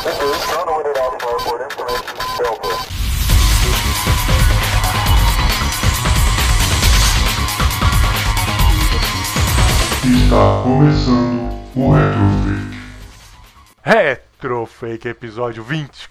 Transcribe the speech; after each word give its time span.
Está 0.00 0.12
começando 10.62 11.50
o 11.76 11.92
Retrofake. 11.92 12.80
Retrofake 13.82 15.08
episódio 15.08 15.62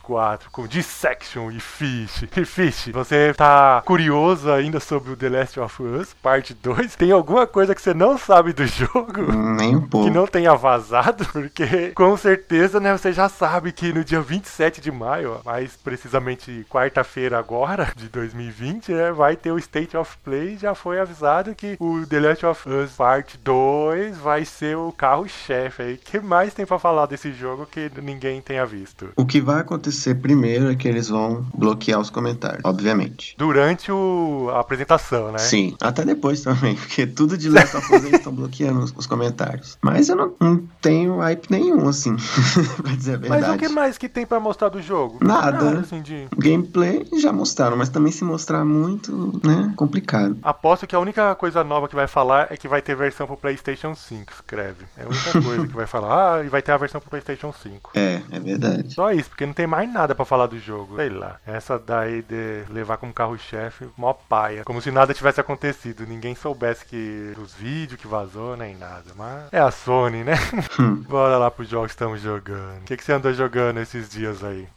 24 0.10 0.50
com 0.52 0.68
Dissection 0.68 1.52
e 1.52 1.60
Fish. 1.60 2.24
E 2.36 2.46
Fish, 2.46 2.90
você 2.92 3.34
tá 3.36 3.82
curioso 3.86 4.52
ainda 4.52 4.80
sobre 4.80 5.12
o 5.12 5.16
The 5.16 5.30
Last 5.30 5.60
of 5.60 5.84
Us, 5.84 6.16
parte 6.22 6.54
2? 6.54 6.96
Tem 6.96 7.12
alguma 7.12 7.46
coisa 7.46 7.76
que 7.76 7.82
você 7.82 7.94
não 7.94 8.18
sabe 8.18 8.52
do 8.52 8.66
jogo? 8.68 9.32
Nem 9.32 9.76
um 9.76 9.82
pouco. 9.88 10.08
Que 10.08 10.14
não 10.14 10.26
tenha 10.26 10.56
vazado? 10.56 11.26
Porque 11.32 11.92
com 11.92 12.18
certeza, 12.18 12.80
né, 12.80 12.98
você 12.98 13.14
já 13.14 13.30
sabe 13.30 13.72
que 13.72 13.94
no 13.94 14.04
dia 14.04 14.22
27 14.22 14.82
de 14.82 14.92
maio, 14.92 15.40
mais 15.46 15.76
precisamente 15.76 16.66
quarta-feira 16.70 17.38
agora, 17.38 17.92
de 17.96 18.10
2020, 18.10 18.92
né, 18.92 19.12
vai 19.12 19.36
ter 19.36 19.52
o 19.52 19.60
State 19.60 19.96
of 19.96 20.18
Play. 20.24 20.58
Já 20.58 20.74
foi 20.74 21.00
avisado 21.00 21.54
que 21.54 21.78
o 21.80 22.06
The 22.06 22.20
Last 22.20 22.46
of 22.46 22.70
Us 22.70 22.92
parte 22.94 23.38
2 23.38 24.18
vai 24.18 24.44
ser 24.44 24.76
o 24.76 24.92
carro-chefe 24.92 25.82
aí. 25.84 25.94
O 25.94 25.98
que 25.98 26.20
mais 26.20 26.54
tem 26.54 26.66
pra 26.66 26.80
falar 26.80 27.06
desse 27.06 27.32
jogo 27.32 27.66
que 27.66 27.92
ninguém 28.02 28.42
tenha 28.42 28.66
visto? 28.66 29.10
O 29.16 29.26
que 29.26 29.42
vai 29.42 29.60
acontecer 29.62 29.99
primeiro 30.22 30.72
é 30.72 30.76
que 30.76 30.88
eles 30.88 31.10
vão 31.10 31.46
bloquear 31.54 32.00
os 32.00 32.10
comentários, 32.10 32.62
obviamente. 32.64 33.36
Durante 33.38 33.92
o, 33.92 34.50
a 34.54 34.60
apresentação, 34.60 35.32
né? 35.32 35.38
Sim, 35.38 35.76
até 35.82 36.04
depois 36.04 36.42
também, 36.42 36.76
porque 36.78 37.06
tudo 37.08 37.38
de 37.38 37.50
Last 37.50 37.78
of 37.78 37.96
Us 37.96 38.04
eles 38.04 38.20
estão 38.20 38.34
bloqueando 38.34 38.80
os, 38.80 38.94
os 38.96 39.08
comentários. 39.08 39.78
Mas 39.82 40.10
eu 40.10 40.16
não, 40.16 40.34
não 40.40 40.64
tenho 40.82 41.18
hype 41.20 41.50
nenhum, 41.50 41.88
assim, 41.88 42.16
pra 42.82 42.96
dizer 42.96 43.16
a 43.16 43.18
verdade. 43.18 43.42
Mas 43.42 43.56
o 43.56 43.58
que 43.58 43.70
mais 43.70 43.98
que 43.98 44.10
tem 44.10 44.26
pra 44.26 44.40
mostrar 44.40 44.70
do 44.70 44.82
jogo? 44.82 45.18
Nada. 45.22 45.80
assim, 45.80 46.02
de... 46.02 46.28
Gameplay 46.38 47.06
já 47.18 47.32
mostraram, 47.32 47.78
mas 47.78 47.90
também 47.90 48.12
se 48.12 48.24
mostrar 48.24 48.64
muito, 48.64 49.40
né, 49.44 49.74
complicado. 49.76 50.38
Aposto 50.44 50.88
que 50.88 50.96
a 50.96 51.00
única 51.00 51.34
coisa 51.36 51.64
nova 51.64 51.88
que 51.88 51.96
vai 51.96 52.08
falar 52.08 52.48
é 52.50 52.58
que 52.58 52.68
vai 52.68 52.82
ter 52.82 52.96
versão 52.96 53.26
pro 53.26 53.38
PlayStation 53.38 53.96
5, 53.96 54.34
escreve. 54.34 54.86
É 54.98 55.04
a 55.04 55.08
única 55.08 55.32
coisa 55.42 55.68
que 55.68 55.76
vai 55.76 55.88
falar. 55.88 56.10
Ah, 56.10 56.44
e 56.44 56.50
vai 56.50 56.62
ter 56.62 56.72
a 56.72 56.78
versão 56.78 57.00
pro 57.00 57.10
PlayStation 57.10 57.54
5. 57.54 57.92
É, 57.96 58.22
é 58.32 58.40
verdade. 58.40 58.94
Só 58.94 59.12
isso, 59.12 59.30
porque 59.30 59.46
não 59.46 59.54
tem 59.54 59.68
mais 59.68 59.89
nada 59.90 60.16
pra 60.16 60.26
falar 60.26 60.48
do 60.48 60.60
jogo. 60.60 60.96
Sei 60.96 61.10
lá. 61.10 61.40
Essa 61.46 61.78
daí 61.78 62.22
de 62.22 62.64
levar 62.70 62.98
como 62.98 63.14
carro-chefe, 63.14 63.90
mó 63.98 64.14
paia. 64.14 64.64
Como 64.64 64.82
se 64.82 64.92
nada 64.92 65.14
tivesse 65.14 65.42
acontecido. 65.42 66.06
Ninguém 66.06 66.36
soubesse 66.36 66.86
que 66.86 67.34
dos 67.36 67.54
vídeos 67.54 68.00
que 68.00 68.08
vazou, 68.08 68.56
nem 68.56 68.76
nada. 68.76 69.12
Mas 69.16 69.52
é 69.52 69.60
a 69.60 69.72
Sony, 69.72 70.24
né? 70.24 70.36
Hum. 70.80 71.04
Bora 71.08 71.38
lá 71.38 71.52
pros 71.52 71.68
jogos 71.68 71.88
que 71.88 71.96
estamos 71.96 72.22
jogando. 72.22 72.82
O 72.82 72.86
que, 72.86 72.98
que 72.98 73.04
você 73.04 73.14
andou 73.14 73.34
jogando 73.34 73.80
esses 73.80 74.10
dias 74.10 74.44
aí? 74.44 74.68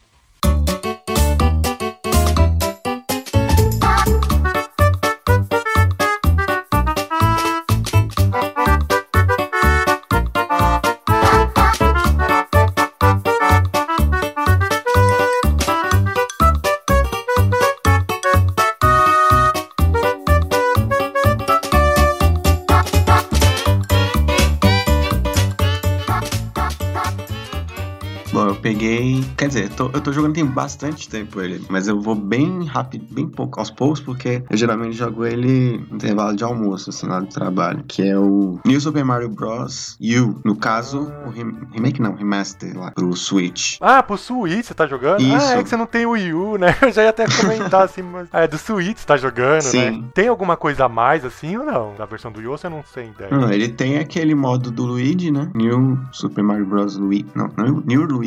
Bom, 28.32 28.46
eu 28.48 28.54
peguei. 28.54 29.22
Quer 29.36 29.48
dizer, 29.48 29.64
eu 29.64 29.70
tô, 29.70 29.90
eu 29.92 30.00
tô 30.00 30.10
jogando 30.12 30.32
tem 30.32 30.46
bastante 30.46 31.06
tempo 31.08 31.40
ele, 31.40 31.62
mas 31.68 31.86
eu 31.86 32.00
vou 32.00 32.14
bem 32.14 32.64
rápido, 32.64 33.04
bem 33.10 33.28
pouco 33.28 33.60
aos 33.60 33.70
poucos, 33.70 34.00
porque 34.00 34.42
eu 34.48 34.56
geralmente 34.56 34.96
jogo 34.96 35.26
ele 35.26 35.84
no 35.90 35.96
intervalo 35.96 36.34
de 36.34 36.42
almoço, 36.42 36.88
assim, 36.88 37.06
lá 37.06 37.20
do 37.20 37.26
trabalho. 37.26 37.84
Que 37.86 38.08
é 38.08 38.18
o 38.18 38.58
New 38.64 38.80
Super 38.80 39.04
Mario 39.04 39.28
Bros. 39.28 39.98
U. 40.00 40.40
No 40.44 40.56
caso, 40.56 41.12
o 41.26 41.30
rem- 41.30 41.54
remake 41.72 42.00
não, 42.00 42.14
remaster 42.14 42.76
lá 42.78 42.90
pro 42.92 43.14
Switch. 43.14 43.76
Ah, 43.80 44.02
pro 44.02 44.16
Switch 44.16 44.64
você 44.64 44.72
tá 44.74 44.86
jogando? 44.86 45.20
Isso. 45.20 45.36
Ah, 45.46 45.58
é 45.58 45.62
que 45.62 45.68
você 45.68 45.76
não 45.76 45.86
tem 45.86 46.06
o 46.06 46.12
Wii 46.12 46.32
U, 46.32 46.56
né? 46.56 46.74
Eu 46.80 46.90
já 46.90 47.02
ia 47.02 47.10
até 47.10 47.26
comentar 47.26 47.82
assim, 47.82 48.02
mas... 48.02 48.28
Ah, 48.32 48.40
é 48.40 48.48
do 48.48 48.56
Switch 48.56 48.96
você 48.98 49.06
tá 49.06 49.16
jogando, 49.18 49.60
Sim. 49.60 49.90
né? 49.90 50.04
Tem 50.14 50.28
alguma 50.28 50.56
coisa 50.56 50.86
a 50.86 50.88
mais 50.88 51.22
assim 51.24 51.56
ou 51.58 51.66
não? 51.66 51.94
Da 51.96 52.06
versão 52.06 52.32
do 52.32 52.38
Wii 52.38 52.48
U 52.48 52.50
você 52.52 52.68
não 52.68 52.82
tem 52.94 53.10
ideia? 53.10 53.30
Não, 53.30 53.52
ele 53.52 53.68
tem 53.68 53.98
aquele 53.98 54.34
modo 54.34 54.70
do 54.70 54.86
Luigi, 54.86 55.30
né? 55.30 55.50
New 55.54 55.98
Super 56.12 56.42
Mario 56.42 56.64
Bros. 56.64 56.96
Luigi. 56.96 57.26
Não, 57.34 57.50
não 57.56 57.82
New 57.84 58.02
Luigi 58.04 58.21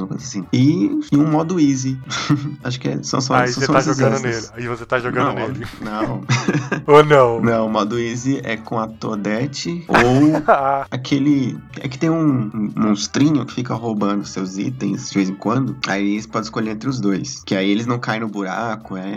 Uma 0.00 0.08
coisa 0.08 0.24
assim. 0.24 0.46
E, 0.52 1.00
e 1.12 1.16
um 1.16 1.26
modo 1.26 1.60
Easy. 1.60 1.98
Acho 2.64 2.80
que 2.80 2.88
é, 2.88 3.02
são 3.02 3.20
só 3.20 3.34
Aí 3.34 3.48
são 3.48 3.62
você 3.62 3.72
tá 3.72 3.80
jogando 3.80 4.22
nele. 4.22 4.46
Aí 4.54 4.68
você 4.68 4.86
tá 4.86 4.98
jogando 4.98 5.26
não, 5.26 5.34
nele. 5.34 5.66
Não. 5.80 6.24
Ou 6.86 7.04
não? 7.04 7.40
Não, 7.40 7.66
o 7.66 7.70
modo 7.70 7.98
Easy 7.98 8.40
é 8.44 8.56
com 8.56 8.78
a 8.78 8.86
Toadette 8.86 9.84
ou 9.88 10.42
aquele. 10.90 11.58
É 11.80 11.88
que 11.88 11.98
tem 11.98 12.10
um 12.10 12.20
um 12.30 12.72
monstrinho 12.76 13.44
que 13.44 13.52
fica 13.52 13.74
roubando 13.74 14.24
seus 14.24 14.56
itens 14.56 15.10
de 15.10 15.14
vez 15.14 15.30
em 15.30 15.34
quando. 15.34 15.76
Aí 15.88 16.20
você 16.20 16.28
pode 16.28 16.46
escolher 16.46 16.70
entre 16.70 16.88
os 16.88 17.00
dois. 17.00 17.42
Que 17.44 17.54
aí 17.54 17.70
eles 17.70 17.86
não 17.86 17.98
caem 17.98 18.20
no 18.20 18.28
buraco. 18.28 18.96
É 18.96 19.16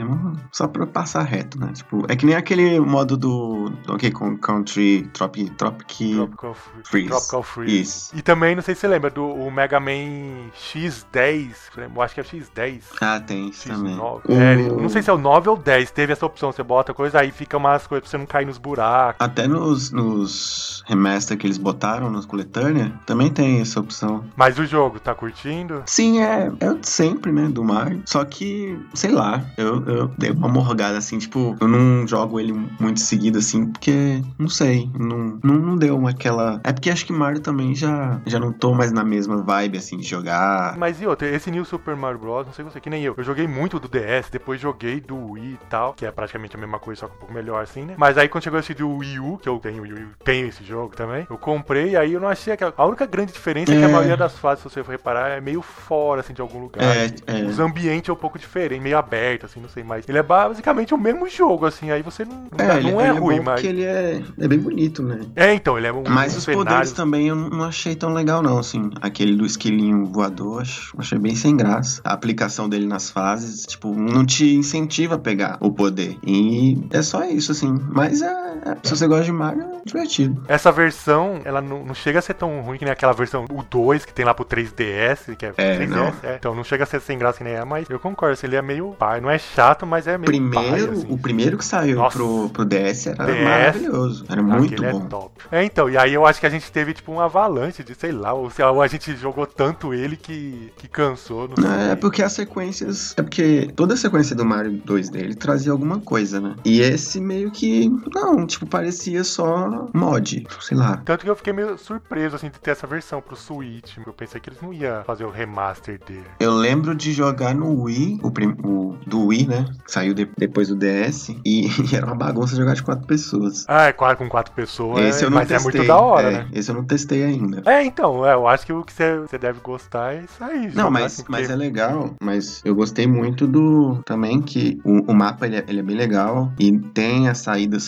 só 0.51 0.67
pra 0.67 0.85
passar 0.87 1.23
reto, 1.23 1.59
né? 1.59 1.71
Tipo, 1.73 2.05
é 2.09 2.15
que 2.15 2.25
nem 2.25 2.35
aquele 2.35 2.79
modo 2.79 3.17
do 3.17 3.69
Donkey 3.85 4.11
Kong 4.11 4.37
Country 4.39 5.09
Tropic. 5.13 5.55
Tropic. 5.55 6.15
Tropical 6.15 6.55
Freeze. 6.83 7.09
Tropical 7.09 7.43
Freeze. 7.43 7.81
Isso. 7.81 8.15
E 8.15 8.21
também, 8.21 8.55
não 8.55 8.61
sei 8.61 8.75
se 8.75 8.81
você 8.81 8.87
lembra, 8.87 9.09
do 9.09 9.49
Mega 9.51 9.79
Man 9.79 9.91
X10. 9.93 11.55
Eu 11.95 12.01
acho 12.01 12.13
que 12.15 12.21
é 12.21 12.23
X10. 12.23 12.81
Ah, 13.01 13.19
tem 13.19 13.49
isso 13.49 13.67
também. 13.67 13.95
X9. 13.95 14.21
O- 14.27 14.31
É, 14.31 14.55
não 14.55 14.89
sei 14.89 15.01
se 15.01 15.09
é 15.09 15.13
o 15.13 15.17
9 15.17 15.49
ou 15.49 15.57
10. 15.57 15.91
Teve 15.91 16.13
essa 16.13 16.25
opção. 16.25 16.51
Você 16.51 16.63
bota 16.63 16.93
coisa, 16.93 17.19
aí 17.19 17.31
fica 17.31 17.57
umas 17.57 17.85
coisas 17.87 18.03
pra 18.03 18.11
você 18.11 18.17
não 18.17 18.25
cair 18.25 18.45
nos 18.45 18.57
buracos. 18.57 19.15
Até 19.19 19.47
nos, 19.47 19.91
nos 19.91 20.83
remaster 20.87 21.37
que 21.37 21.47
eles 21.47 21.57
botaram 21.57 22.09
nos 22.09 22.25
coletânea, 22.25 22.93
também 23.05 23.29
tem 23.29 23.61
essa 23.61 23.79
opção. 23.79 24.23
Mas 24.35 24.57
o 24.59 24.65
jogo, 24.65 24.99
tá 24.99 25.13
curtindo? 25.15 25.83
Sim, 25.85 26.21
é, 26.21 26.51
é 26.59 26.71
o 26.71 26.77
de 26.77 26.89
sempre, 26.89 27.31
né, 27.31 27.47
do 27.47 27.63
Mario. 27.63 28.01
Só 28.05 28.23
que, 28.25 28.77
sei 28.93 29.11
lá, 29.11 29.43
eu, 29.57 29.83
eu 29.87 30.07
dei 30.17 30.31
uma 30.31 30.47
morgada 30.47 30.97
assim, 30.97 31.17
tipo, 31.17 31.55
eu 31.59 31.67
não 31.67 32.07
jogo 32.07 32.39
ele 32.39 32.53
muito 32.79 32.99
seguido 32.99 33.37
assim, 33.39 33.65
porque, 33.67 34.21
não 34.37 34.47
sei, 34.49 34.89
não, 34.97 35.39
não, 35.43 35.55
não 35.55 35.77
deu 35.77 35.97
uma 35.97 36.09
aquela... 36.11 36.59
É 36.63 36.71
porque 36.71 36.89
acho 36.89 37.05
que 37.05 37.13
Mario 37.13 37.39
também 37.41 37.73
já, 37.75 38.19
já 38.25 38.39
não 38.39 38.51
tô 38.51 38.73
mais 38.73 38.91
na 38.91 39.03
mesma 39.03 39.37
vibe, 39.41 39.77
assim, 39.83 39.97
de 39.97 40.07
jogar. 40.07 40.75
Mas 40.77 41.01
e 41.01 41.05
outra, 41.07 41.27
esse 41.27 41.49
New 41.51 41.65
Super 41.65 41.95
Mario 41.95 42.19
Bros, 42.19 42.45
não 42.45 42.53
sei 42.53 42.63
você, 42.63 42.79
que 42.79 42.89
nem 42.89 43.03
eu. 43.03 43.13
Eu 43.17 43.23
joguei 43.23 43.47
muito 43.47 43.79
do 43.79 43.87
DS, 43.87 44.29
depois 44.31 44.59
joguei 44.59 44.99
do 44.99 45.31
Wii 45.31 45.43
e 45.53 45.59
tal, 45.69 45.93
que 45.93 46.05
é 46.05 46.11
praticamente 46.11 46.55
a 46.55 46.59
mesma 46.59 46.79
coisa, 46.79 47.01
só 47.01 47.07
que 47.07 47.15
um 47.15 47.17
pouco 47.19 47.33
melhor 47.33 47.61
assim, 47.63 47.83
né? 47.83 47.95
Mas 47.97 48.17
aí 48.17 48.27
quando 48.27 48.43
chegou 48.43 48.59
esse 48.59 48.73
do 48.73 48.89
Wii 48.97 49.19
U, 49.19 49.37
que 49.41 49.47
eu 49.49 49.57
tenho, 49.59 49.83
Wii 49.83 49.93
U, 49.93 50.07
tenho 50.23 50.47
esse 50.47 50.63
jogo 50.63 50.95
também, 50.95 51.27
eu 51.29 51.37
comprei 51.37 51.91
e 51.91 51.97
aí 51.97 52.13
eu 52.13 52.19
não 52.19 52.27
achei 52.29 52.53
aquela. 52.53 52.73
A 52.77 52.85
única 52.85 53.05
grande 53.05 53.31
diferença 53.33 53.73
é, 53.73 53.77
que 53.77 53.83
a 53.85 53.87
É. 53.89 53.91
maioria 53.91 54.17
das 54.17 54.37
fases, 54.37 54.63
se 54.63 54.69
você 54.69 54.83
for 54.83 54.91
reparar, 54.91 55.29
é 55.29 55.41
meio 55.41 55.61
fora, 55.61 56.21
assim, 56.21 56.33
de 56.33 56.41
algum 56.41 56.59
lugar. 56.59 56.83
É, 56.83 57.11
é. 57.27 57.43
Os 57.45 57.59
ambientes 57.59 58.09
é 58.09 58.13
um 58.13 58.15
pouco 58.15 58.37
diferente, 58.39 58.81
meio 58.81 58.97
aberto, 58.97 59.45
assim, 59.45 59.59
não 59.59 59.69
sei 59.69 59.83
mais. 59.83 60.07
Ele 60.07 60.17
é 60.17 60.23
basicamente 60.23 60.93
o 60.93 60.97
mesmo 60.97 61.27
jogo, 61.29 61.65
assim, 61.65 61.91
aí 61.91 62.01
você 62.01 62.25
não, 62.25 62.47
não, 62.57 62.65
É, 62.65 62.77
ele, 62.77 62.91
não 62.91 63.01
é 63.01 63.09
ele 63.09 63.19
ruim, 63.19 63.37
bom 63.37 63.43
mas. 63.43 63.63
ele 63.63 63.83
é, 63.83 64.21
é 64.39 64.47
bem 64.47 64.59
bonito, 64.59 65.03
né? 65.03 65.19
É, 65.35 65.53
então, 65.53 65.77
ele 65.77 65.87
é 65.87 65.93
um. 65.93 66.03
Mas 66.07 66.33
um 66.33 66.37
os 66.37 66.43
cenário- 66.43 66.65
poderes 66.65 66.91
também 66.91 67.27
eu 67.27 67.35
não 67.35 67.63
achei 67.63 67.95
tão 67.95 68.13
legal, 68.13 68.41
não, 68.41 68.57
assim. 68.57 68.89
Aquele 69.01 69.35
do 69.35 69.45
esquilinho 69.73 70.05
voador, 70.05 70.63
achei 70.97 71.17
bem 71.17 71.35
sem 71.35 71.55
graça. 71.55 72.01
A 72.03 72.13
aplicação 72.13 72.69
dele 72.69 72.85
nas 72.85 73.09
fases, 73.09 73.65
tipo, 73.65 73.93
não 73.93 74.25
te 74.25 74.55
incentiva 74.55 75.15
a 75.15 75.19
pegar 75.19 75.57
o 75.59 75.71
poder. 75.71 76.17
E 76.25 76.77
é 76.91 77.01
só 77.01 77.23
isso, 77.25 77.51
assim. 77.51 77.73
Mas 77.91 78.21
é- 78.21 78.42
se 78.83 78.95
você 78.95 79.07
gosta 79.07 79.25
de 79.25 79.31
Mario, 79.31 79.61
é 79.63 79.81
divertido. 79.85 80.43
Essa 80.47 80.71
versão, 80.71 81.41
ela 81.43 81.61
não, 81.61 81.83
não 81.85 81.93
chega 81.93 82.19
a 82.19 82.21
ser 82.21 82.33
tão 82.33 82.61
ruim 82.61 82.77
que 82.77 82.85
nem 82.85 82.91
aquela 82.91 83.13
versão, 83.13 83.45
o 83.51 83.63
2, 83.63 84.05
que 84.05 84.13
tem 84.13 84.25
lá 84.25 84.33
pro 84.33 84.45
3DS, 84.45 85.35
que 85.35 85.45
é, 85.45 85.53
É, 85.57 85.77
3DS, 85.79 85.87
não. 85.89 86.13
é. 86.23 86.35
Então 86.37 86.55
não 86.55 86.63
chega 86.63 86.83
a 86.83 86.87
ser 86.87 87.01
sem 87.01 87.17
graça 87.17 87.37
que 87.39 87.43
nem 87.43 87.53
é, 87.53 87.65
mas 87.65 87.89
eu 87.89 87.99
concordo, 87.99 88.37
ele 88.43 88.55
é 88.55 88.61
meio 88.61 88.95
pai, 88.97 89.19
não 89.21 89.29
é 89.29 89.37
chato, 89.37 89.85
mas 89.85 90.07
é 90.07 90.17
meio 90.17 90.25
Primeiro, 90.27 90.53
pai, 90.69 90.79
assim. 90.81 91.07
o 91.09 91.17
primeiro 91.17 91.57
que 91.57 91.65
saiu 91.65 91.97
Nossa. 91.97 92.17
pro, 92.17 92.49
pro 92.49 92.65
DS 92.65 93.07
era 93.07 93.25
DS, 93.25 93.43
maravilhoso. 93.43 94.25
Era 94.29 94.41
muito 94.43 94.73
Aquele 94.73 94.91
bom. 94.91 95.03
é 95.05 95.07
top. 95.09 95.31
É, 95.51 95.63
então, 95.63 95.89
e 95.89 95.97
aí 95.97 96.13
eu 96.13 96.25
acho 96.25 96.39
que 96.39 96.45
a 96.45 96.49
gente 96.49 96.71
teve, 96.71 96.93
tipo, 96.93 97.11
um 97.11 97.19
avalanche 97.19 97.83
de, 97.83 97.93
sei 97.95 98.11
lá, 98.11 98.33
ou, 98.33 98.49
ou 98.73 98.81
a 98.81 98.87
gente 98.87 99.15
jogou 99.15 99.45
tanto 99.45 99.93
ele 99.93 100.15
que, 100.15 100.71
que 100.77 100.87
cansou, 100.87 101.47
não 101.47 101.55
sei. 101.55 101.91
É 101.91 101.95
porque 101.95 102.21
as 102.23 102.33
sequências. 102.33 103.13
É 103.17 103.21
porque 103.21 103.69
toda 103.75 103.93
a 103.93 103.97
sequência 103.97 104.35
do 104.35 104.45
Mario 104.45 104.71
2 104.85 105.09
dele 105.09 105.35
trazia 105.35 105.71
alguma 105.71 105.99
coisa, 105.99 106.39
né? 106.39 106.55
E 106.65 106.81
esse 106.81 107.19
meio 107.19 107.51
que. 107.51 107.89
Não, 108.13 108.45
tipo, 108.53 108.65
parecia 108.65 109.23
só 109.23 109.87
mod, 109.93 110.47
sei 110.61 110.77
lá. 110.77 110.97
Tanto 111.05 111.23
que 111.23 111.29
eu 111.29 111.35
fiquei 111.35 111.53
meio 111.53 111.77
surpreso, 111.77 112.35
assim, 112.35 112.49
de 112.49 112.59
ter 112.59 112.71
essa 112.71 112.87
versão 112.87 113.21
pro 113.21 113.35
Switch. 113.35 113.97
Eu 114.05 114.13
pensei 114.13 114.39
que 114.39 114.49
eles 114.49 114.61
não 114.61 114.73
iam 114.73 115.03
fazer 115.03 115.25
o 115.25 115.29
remaster 115.29 115.99
dele. 116.05 116.25
Eu 116.39 116.53
lembro 116.53 116.95
de 116.95 117.11
jogar 117.11 117.53
no 117.53 117.83
Wii, 117.83 118.19
o, 118.23 118.31
prim- 118.31 118.55
o 118.63 118.95
do 119.05 119.27
Wii, 119.27 119.47
né? 119.47 119.65
Saiu 119.85 120.13
de- 120.13 120.29
depois 120.37 120.67
do 120.69 120.75
DS, 120.75 121.29
e, 121.45 121.67
era 121.95 122.05
uma 122.05 122.15
bagunça 122.15 122.55
jogar 122.55 122.73
de 122.73 122.83
quatro 122.83 123.05
pessoas. 123.05 123.65
Ah, 123.67 123.85
é 123.87 123.93
claro, 123.93 124.17
com 124.17 124.29
quatro 124.29 124.53
pessoas, 124.53 125.03
esse 125.15 125.23
eu 125.25 125.29
não 125.29 125.37
mas 125.37 125.47
testei. 125.47 125.69
é 125.71 125.77
muito 125.83 125.87
da 125.87 125.99
hora, 125.99 126.27
é, 126.27 126.31
né? 126.31 126.47
Esse 126.53 126.71
eu 126.71 126.75
não 126.75 126.83
testei 126.83 127.23
ainda. 127.23 127.61
É, 127.65 127.83
então, 127.83 128.25
é, 128.25 128.33
eu 128.33 128.47
acho 128.47 128.65
que 128.65 128.73
o 128.73 128.83
que 128.83 128.93
você 128.93 129.37
deve 129.37 129.59
gostar 129.59 130.13
é 130.15 130.23
isso 130.23 130.43
aí. 130.43 130.71
Não, 130.73 130.89
mas, 130.89 131.05
assim, 131.13 131.23
mas 131.27 131.49
é 131.49 131.55
legal. 131.55 132.11
Mas 132.21 132.61
eu 132.65 132.75
gostei 132.75 133.07
muito 133.07 133.47
do. 133.47 134.01
Também 134.05 134.41
que 134.41 134.79
o, 134.83 135.11
o 135.11 135.13
mapa 135.15 135.45
ele 135.45 135.57
é, 135.57 135.65
ele 135.67 135.79
é 135.79 135.83
bem 135.83 135.95
legal. 135.95 136.51
E 136.59 136.71
tem 136.77 137.27
as 137.29 137.39
saídas 137.39 137.83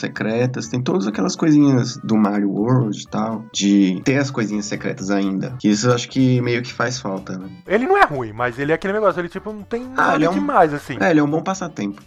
secretas. 0.56 0.68
Tem 0.68 0.82
todas 0.82 1.08
aquelas 1.08 1.36
coisinhas 1.36 1.98
do 1.98 2.16
Mario 2.16 2.50
World 2.50 3.00
e 3.02 3.08
tal. 3.08 3.44
De 3.54 4.02
ter 4.04 4.18
as 4.18 4.32
coisinhas 4.32 4.66
secretas 4.66 5.10
ainda. 5.12 5.56
Que 5.60 5.70
isso 5.70 5.88
eu 5.88 5.94
acho 5.94 6.10
que 6.10 6.42
meio 6.42 6.62
que 6.62 6.72
faz 6.74 7.00
falta, 7.00 7.38
né? 7.38 7.50
Ele 7.68 7.86
não 7.86 7.98
é 7.98 8.06
ruim, 8.06 8.32
mas 8.34 8.58
ele 8.60 8.72
é 8.72 8.76
aquele 8.76 8.94
negócio, 8.94 9.20
ele 9.20 9.30
tipo 9.30 9.52
não 9.52 9.64
tem 9.64 9.84
nada 9.86 10.16
ele 10.16 10.26
é 10.26 10.30
um- 10.30 10.34
demais, 10.34 10.74
assim. 10.74 10.98
É, 11.00 11.12
ele 11.12 11.20
é 11.20 11.24
um 11.24 11.30
bom 11.30 11.42
passatempo. 11.42 12.02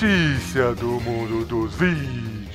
Notícia 0.00 0.72
do 0.76 1.00
mundo 1.00 1.44
dos 1.44 1.74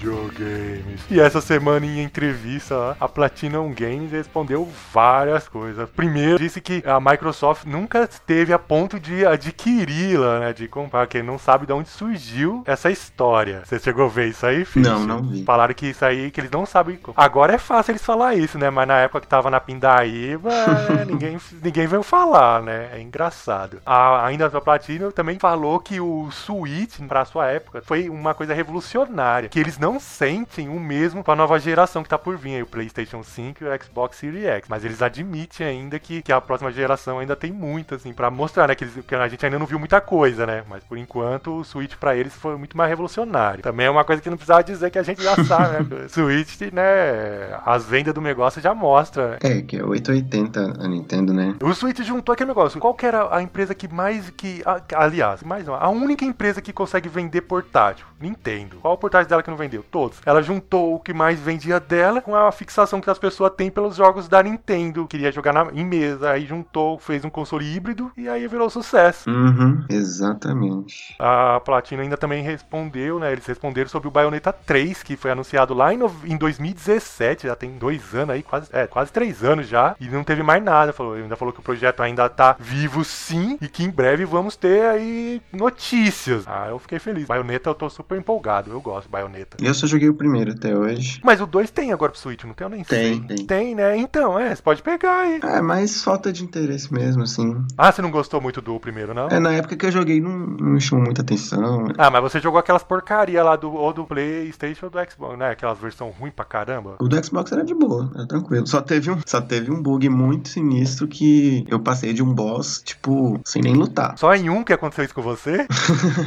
videogames. 0.04 1.02
E 1.10 1.20
essa 1.20 1.40
semana 1.40 1.86
em 1.86 2.04
entrevista, 2.04 2.98
a 3.00 3.08
Platinum 3.08 3.74
Games 3.74 4.12
respondeu 4.12 4.70
várias 4.92 5.48
coisas. 5.48 5.90
Primeiro, 5.90 6.38
disse 6.38 6.60
que 6.60 6.84
a 6.86 7.00
Microsoft 7.00 7.66
nunca 7.66 8.04
esteve 8.04 8.52
a 8.52 8.60
ponto 8.60 9.00
de 9.00 9.26
adquiri-la, 9.26 10.40
né, 10.40 10.54
de 10.54 10.68
comprar, 10.68 11.08
que 11.08 11.24
não 11.24 11.38
sabe 11.38 11.66
de 11.66 11.74
onde 11.74 11.90
surgiu 11.90 12.64
essa 12.66 12.92
história. 12.92 13.62
Você 13.66 13.80
chegou 13.80 14.06
a 14.06 14.10
ver 14.10 14.28
isso 14.28 14.46
aí, 14.46 14.66
Fitch? 14.66 14.86
Não, 14.86 15.06
não 15.06 15.24
vi. 15.24 15.44
Falaram 15.44 15.74
que 15.74 15.88
isso 15.88 16.04
aí, 16.04 16.30
que 16.30 16.42
eles 16.42 16.52
não 16.52 16.66
sabem. 16.66 17.00
Agora 17.16 17.54
é 17.54 17.58
fácil 17.58 17.92
eles 17.92 18.04
falar 18.04 18.36
isso, 18.36 18.58
né? 18.58 18.70
Mas 18.70 18.88
na 18.88 19.00
época 19.00 19.22
que 19.22 19.28
tava 19.28 19.50
na 19.50 19.60
Pindaíba, 19.60 20.50
né, 20.50 21.06
ninguém, 21.08 21.38
ninguém 21.62 21.88
veio 21.88 22.04
falar, 22.04 22.62
né? 22.62 22.90
É 22.94 23.02
engraçado. 23.02 23.82
A, 23.86 24.26
ainda 24.26 24.48
a 24.48 24.62
Platinum 24.62 25.12
também 25.12 25.40
falou 25.40 25.80
que 25.80 26.00
o 26.00 26.30
Switch, 26.32 27.00
pra 27.08 27.26
sua 27.26 27.48
época, 27.48 27.82
foi 27.86 28.10
uma 28.10 28.34
coisa 28.34 28.54
revolucionária. 28.54 29.50
Que 29.50 29.60
eles 29.60 29.78
não 29.78 29.93
sentem 30.00 30.70
o 30.70 30.80
mesmo 30.80 31.24
pra 31.24 31.36
nova 31.36 31.60
geração 31.60 32.04
que 32.04 32.10
tá 32.10 32.18
por 32.18 32.38
vir, 32.38 32.56
aí, 32.56 32.64
o 32.64 32.68
PlayStation 32.68 33.24
5 33.24 33.64
e 33.64 33.68
o 33.68 33.84
Xbox 33.84 34.18
Series 34.18 34.44
X. 34.46 34.68
Mas 34.70 34.84
eles 34.86 35.02
admitem 35.02 35.66
ainda 35.68 36.00
que, 36.00 36.22
que 36.22 36.32
a 36.32 36.40
próxima 36.42 36.72
geração 36.72 37.20
ainda 37.20 37.36
tem 37.36 37.52
muito, 37.52 37.96
assim, 37.96 38.14
pra 38.14 38.30
mostrar, 38.32 38.68
né? 38.68 38.76
Que, 38.76 38.84
eles, 38.84 39.06
que 39.06 39.16
a 39.16 39.28
gente 39.28 39.46
ainda 39.46 39.60
não 39.60 39.66
viu 39.66 39.80
muita 39.80 40.00
coisa, 40.02 40.46
né? 40.46 40.64
Mas 40.70 40.84
por 40.84 40.98
enquanto 40.98 41.60
o 41.60 41.64
Switch 41.64 41.96
pra 41.96 42.16
eles 42.16 42.34
foi 42.34 42.56
muito 42.58 42.78
mais 42.78 42.90
revolucionário. 42.90 43.62
Também 43.64 43.86
é 43.86 43.90
uma 43.90 44.04
coisa 44.04 44.22
que 44.22 44.30
não 44.30 44.38
precisava 44.38 44.64
dizer 44.64 44.90
que 44.90 45.00
a 45.00 45.04
gente 45.04 45.22
já 45.22 45.36
sabe, 45.44 45.94
né? 45.96 46.08
Switch, 46.10 46.62
né? 46.72 47.60
As 47.66 47.86
vendas 47.86 48.14
do 48.14 48.22
negócio 48.22 48.62
já 48.62 48.74
mostram, 48.74 49.30
né? 49.30 49.38
É, 49.42 49.62
que 49.62 49.78
é 49.78 49.84
880 49.84 50.74
a 50.84 50.88
Nintendo, 50.88 51.34
né? 51.34 51.56
O 51.62 51.74
Switch 51.74 52.00
juntou 52.02 52.34
aquele 52.34 52.50
negócio. 52.50 52.80
Qual 52.80 52.94
que 52.94 53.06
era 53.06 53.36
a 53.36 53.42
empresa 53.42 53.74
que 53.74 53.88
mais 53.88 54.30
que. 54.32 54.62
a- 54.66 54.82
aliás, 54.96 55.44
mais 55.44 55.66
não, 55.66 55.76
a 55.76 55.90
única 55.90 56.26
empresa 56.26 56.62
que 56.62 56.74
consegue 56.74 57.10
vender 57.10 57.42
portátil? 57.42 58.06
Nintendo. 58.20 58.78
Qual 58.78 58.94
o 58.94 58.98
portátil 58.98 59.30
dela 59.30 59.44
que 59.44 59.50
não 59.50 59.58
vendeu? 59.58 59.83
Todos. 59.92 60.20
Ela 60.26 60.42
juntou 60.42 60.96
o 60.96 61.00
que 61.00 61.14
mais 61.14 61.40
vendia 61.40 61.80
dela 61.80 62.22
com 62.22 62.36
a 62.36 62.52
fixação 62.52 63.00
que 63.02 63.10
as 63.10 63.20
pessoas 63.20 63.52
têm 63.56 63.70
pelos 63.70 63.96
jogos 63.96 64.28
da 64.28 64.42
Nintendo. 64.42 65.08
Queria 65.08 65.32
jogar 65.32 65.54
na- 65.54 65.72
em 65.74 65.86
mesa. 65.86 66.32
Aí 66.32 66.46
juntou, 66.46 66.98
fez 66.98 67.24
um 67.24 67.30
console 67.30 67.66
híbrido 67.66 68.12
e 68.18 68.28
aí 68.28 68.48
virou 68.48 68.70
sucesso. 68.70 69.30
Uhum, 69.30 69.84
exatamente. 69.90 71.16
A 71.20 71.60
Platina 71.64 72.02
ainda 72.02 72.18
também 72.18 72.44
respondeu, 72.44 73.20
né? 73.20 73.32
Eles 73.32 73.46
responderam 73.46 73.90
sobre 73.90 74.08
o 74.08 74.12
Bayonetta 74.12 74.52
3, 74.54 75.04
que 75.04 75.16
foi 75.16 75.32
anunciado 75.32 75.74
lá 75.74 75.94
em, 75.94 75.98
no- 75.98 76.12
em 76.26 76.38
2017, 76.38 77.48
já 77.48 77.56
tem 77.56 77.72
dois 77.78 78.14
anos 78.16 78.32
aí, 78.32 78.44
quase, 78.44 78.68
é, 78.72 78.88
quase 78.88 79.12
três 79.12 79.44
anos 79.44 79.68
já, 79.68 79.96
e 80.00 80.08
não 80.08 80.24
teve 80.24 80.44
mais 80.44 80.64
nada. 80.64 80.94
Falou, 80.94 81.14
ainda 81.14 81.36
falou 81.36 81.54
que 81.54 81.60
o 81.60 81.64
projeto 81.64 82.02
ainda 82.02 82.28
tá 82.30 82.56
vivo 82.60 83.04
sim, 83.04 83.58
e 83.62 83.68
que 83.68 83.84
em 83.84 83.90
breve 83.90 84.26
vamos 84.26 84.56
ter 84.56 84.86
aí 84.86 85.42
notícias. 85.52 86.44
Ah, 86.48 86.68
eu 86.70 86.80
fiquei 86.80 87.00
feliz. 87.00 87.26
Bayonetta 87.28 87.70
eu 87.70 87.76
tô 87.76 87.90
super 87.90 88.18
empolgado, 88.18 88.72
eu 88.72 88.82
gosto 88.82 89.04
de 89.06 89.12
Bayonetta. 89.12 89.58
Eu 89.62 89.73
só 89.74 89.88
joguei 89.88 90.10
o 90.10 90.14
primeiro 90.14 90.52
até 90.52 90.76
hoje. 90.76 91.20
Mas 91.24 91.42
o 91.42 91.46
2 91.46 91.70
tem 91.72 91.92
agora 91.92 92.12
pro 92.12 92.20
Switch, 92.20 92.44
não 92.44 92.54
tem? 92.54 92.66
Eu 92.66 92.70
nem 92.70 92.84
Tem, 92.84 93.20
sei. 93.28 93.36
tem. 93.38 93.46
Tem, 93.46 93.76
né? 93.76 93.98
Então, 93.98 94.38
é, 94.40 94.54
você 94.56 94.62
pode 94.62 94.82
pegar 94.82 95.22
aí. 95.22 95.40
É, 95.44 95.62
mas 95.62 96.04
falta 96.04 96.32
de 96.32 96.44
interesse 96.44 96.94
mesmo, 96.94 97.24
assim. 97.24 97.64
Ah, 97.78 97.92
você 97.92 98.02
não 98.02 98.12
gostou 98.12 98.40
muito 98.42 98.62
do 98.62 98.80
primeiro, 98.80 99.14
não? 99.14 99.28
É, 99.28 99.40
na 99.40 99.52
época 99.54 99.76
que 99.76 99.86
eu 99.86 99.92
joguei 99.92 100.20
não, 100.22 100.32
não 100.38 100.70
me 100.74 100.82
chamou 100.82 101.06
muita 101.06 101.22
atenção. 101.22 101.88
Ah, 101.98 102.10
mas 102.10 102.22
você 102.22 102.40
jogou 102.40 102.60
aquelas 102.60 102.84
porcaria 102.84 103.44
lá 103.44 103.56
do 103.56 103.72
ou 103.74 103.94
do 103.94 104.06
PlayStation 104.06 104.86
ou 104.88 104.90
do 104.92 104.98
Xbox, 105.12 105.38
né? 105.38 105.52
Aquelas 105.52 105.78
versão 105.80 106.10
ruim 106.10 106.32
pra 106.32 106.46
caramba. 106.46 106.96
O 107.00 107.08
do 107.08 107.26
Xbox 107.26 107.52
era 107.52 107.64
de 107.64 107.74
boa, 107.74 108.12
era 108.16 108.28
tranquilo. 108.28 108.68
Só 108.68 108.82
teve 108.82 109.10
um, 109.12 109.18
só 109.26 109.42
teve 109.42 109.72
um 109.72 109.82
bug 109.82 110.08
muito 110.10 110.50
sinistro 110.50 111.08
que 111.08 111.66
eu 111.70 111.80
passei 111.80 112.14
de 112.14 112.24
um 112.24 112.34
boss, 112.34 112.82
tipo, 112.84 113.40
sem 113.46 113.62
nem 113.62 113.74
lutar. 113.74 114.18
Só 114.18 114.34
em 114.36 114.50
um 114.50 114.64
que 114.64 114.74
aconteceu 114.74 115.06
isso 115.06 115.14
com 115.16 115.22
você? 115.22 115.66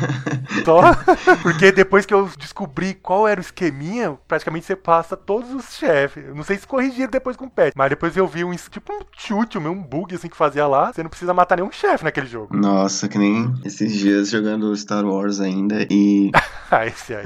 Só? 0.64 0.80
Porque 1.42 1.72
depois 1.72 2.06
que 2.06 2.14
eu 2.14 2.28
descobri 2.38 2.94
qual 2.94 3.25
era 3.26 3.40
o 3.40 3.42
esqueminha, 3.42 4.18
praticamente 4.26 4.66
você 4.66 4.76
passa 4.76 5.16
todos 5.16 5.52
os 5.52 5.76
chefes. 5.76 6.24
Não 6.34 6.42
sei 6.42 6.58
se 6.58 6.66
corrigiram 6.66 7.10
depois 7.10 7.36
com 7.36 7.46
o 7.46 7.50
patch, 7.50 7.72
mas 7.76 7.90
depois 7.90 8.16
eu 8.16 8.26
vi 8.26 8.44
um 8.44 8.54
tipo 8.54 8.92
um 8.92 9.00
chute, 9.16 9.58
um 9.58 9.82
bug 9.82 10.14
assim 10.14 10.28
que 10.28 10.36
fazia 10.36 10.66
lá. 10.66 10.92
Você 10.92 11.02
não 11.02 11.10
precisa 11.10 11.34
matar 11.34 11.56
nenhum 11.56 11.72
chefe 11.72 12.04
naquele 12.04 12.26
jogo. 12.26 12.56
Nossa, 12.56 13.08
que 13.08 13.18
nem 13.18 13.54
esses 13.64 13.92
dias 13.92 14.30
jogando 14.30 14.74
Star 14.76 15.04
Wars 15.04 15.40
ainda 15.40 15.86
e 15.90 16.30
Ah, 16.70 16.86
esse 16.86 17.14
aí. 17.14 17.24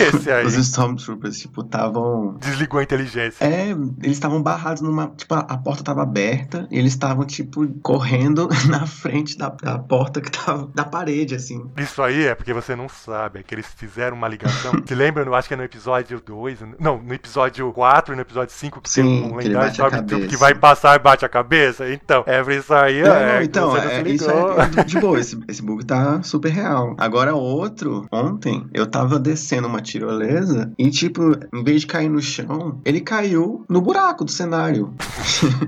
Esse 0.00 0.30
aí. 0.30 0.44
os 0.44 0.54
Stormtroopers, 0.54 1.38
tipo, 1.38 1.60
estavam. 1.60 2.36
Desligou 2.40 2.80
a 2.80 2.82
inteligência. 2.82 3.44
É, 3.44 3.70
eles 3.70 4.16
estavam 4.16 4.42
barrados 4.42 4.82
numa. 4.82 5.08
Tipo, 5.10 5.34
a, 5.34 5.56
porta 5.56 5.84
tava 5.84 6.02
aberta 6.02 6.66
e 6.70 6.78
eles 6.78 6.92
estavam, 6.92 7.24
tipo, 7.24 7.66
correndo 7.80 8.48
na 8.68 8.86
frente 8.86 9.38
da, 9.38 9.50
da 9.50 9.78
porta 9.78 10.20
que 10.20 10.30
tava. 10.30 10.68
da 10.74 10.84
parede, 10.84 11.34
assim. 11.34 11.70
Isso 11.76 12.02
aí 12.02 12.24
é 12.24 12.34
porque 12.34 12.52
você 12.52 12.74
não 12.74 12.88
sabe, 12.88 13.40
é 13.40 13.42
que 13.42 13.54
eles 13.54 13.66
fizeram 13.76 14.16
uma 14.16 14.28
ligação. 14.28 14.72
Se 14.84 14.94
lembra, 14.94 15.24
eu 15.32 15.38
acho 15.38 15.48
que 15.48 15.54
é 15.54 15.56
no 15.56 15.64
episódio 15.64 16.20
2, 16.24 16.58
não, 16.78 16.98
no 17.02 17.14
episódio 17.14 17.72
4 17.72 18.12
e 18.12 18.16
no 18.16 18.22
episódio 18.22 18.54
5 18.54 18.80
que 18.80 18.90
Sim, 18.90 19.02
tem 19.02 19.32
um 19.32 19.36
lendário 19.36 19.70
Stormtrooper 19.70 20.28
que 20.28 20.36
vai 20.36 20.54
passar 20.54 20.96
e 20.96 20.98
bate 20.98 21.24
a 21.24 21.28
cabeça. 21.28 21.90
Então, 21.90 22.22
é 22.26 22.42
pra 22.42 22.54
isso 22.54 22.74
aí, 22.74 23.02
Não, 23.02 23.14
é. 23.14 23.34
não, 23.34 23.42
então, 23.42 23.70
você 23.70 23.84
não 23.84 23.90
é, 23.90 24.04
se 24.04 24.14
isso 24.14 24.30
é 24.30 24.68
de, 24.68 24.84
de 24.84 25.00
boa, 25.00 25.18
esse, 25.18 25.40
esse 25.48 25.62
bug 25.62 25.84
tá 25.84 26.22
super 26.22 26.50
real. 26.50 26.94
Agora, 26.98 27.34
outro, 27.34 28.06
ontem, 28.10 28.66
eu 28.72 28.86
tava 28.86 29.18
descendo 29.18 29.68
uma 29.68 29.80
tirolesa 29.80 30.72
e, 30.78 30.90
tipo, 30.90 31.22
em 31.52 31.64
vez 31.64 31.82
de 31.82 31.86
cair 31.86 32.08
no 32.08 32.20
chão, 32.20 32.80
ele 32.84 33.00
caiu 33.00 33.64
no 33.68 33.80
buraco 33.80 34.24
do 34.24 34.30
cenário. 34.30 34.94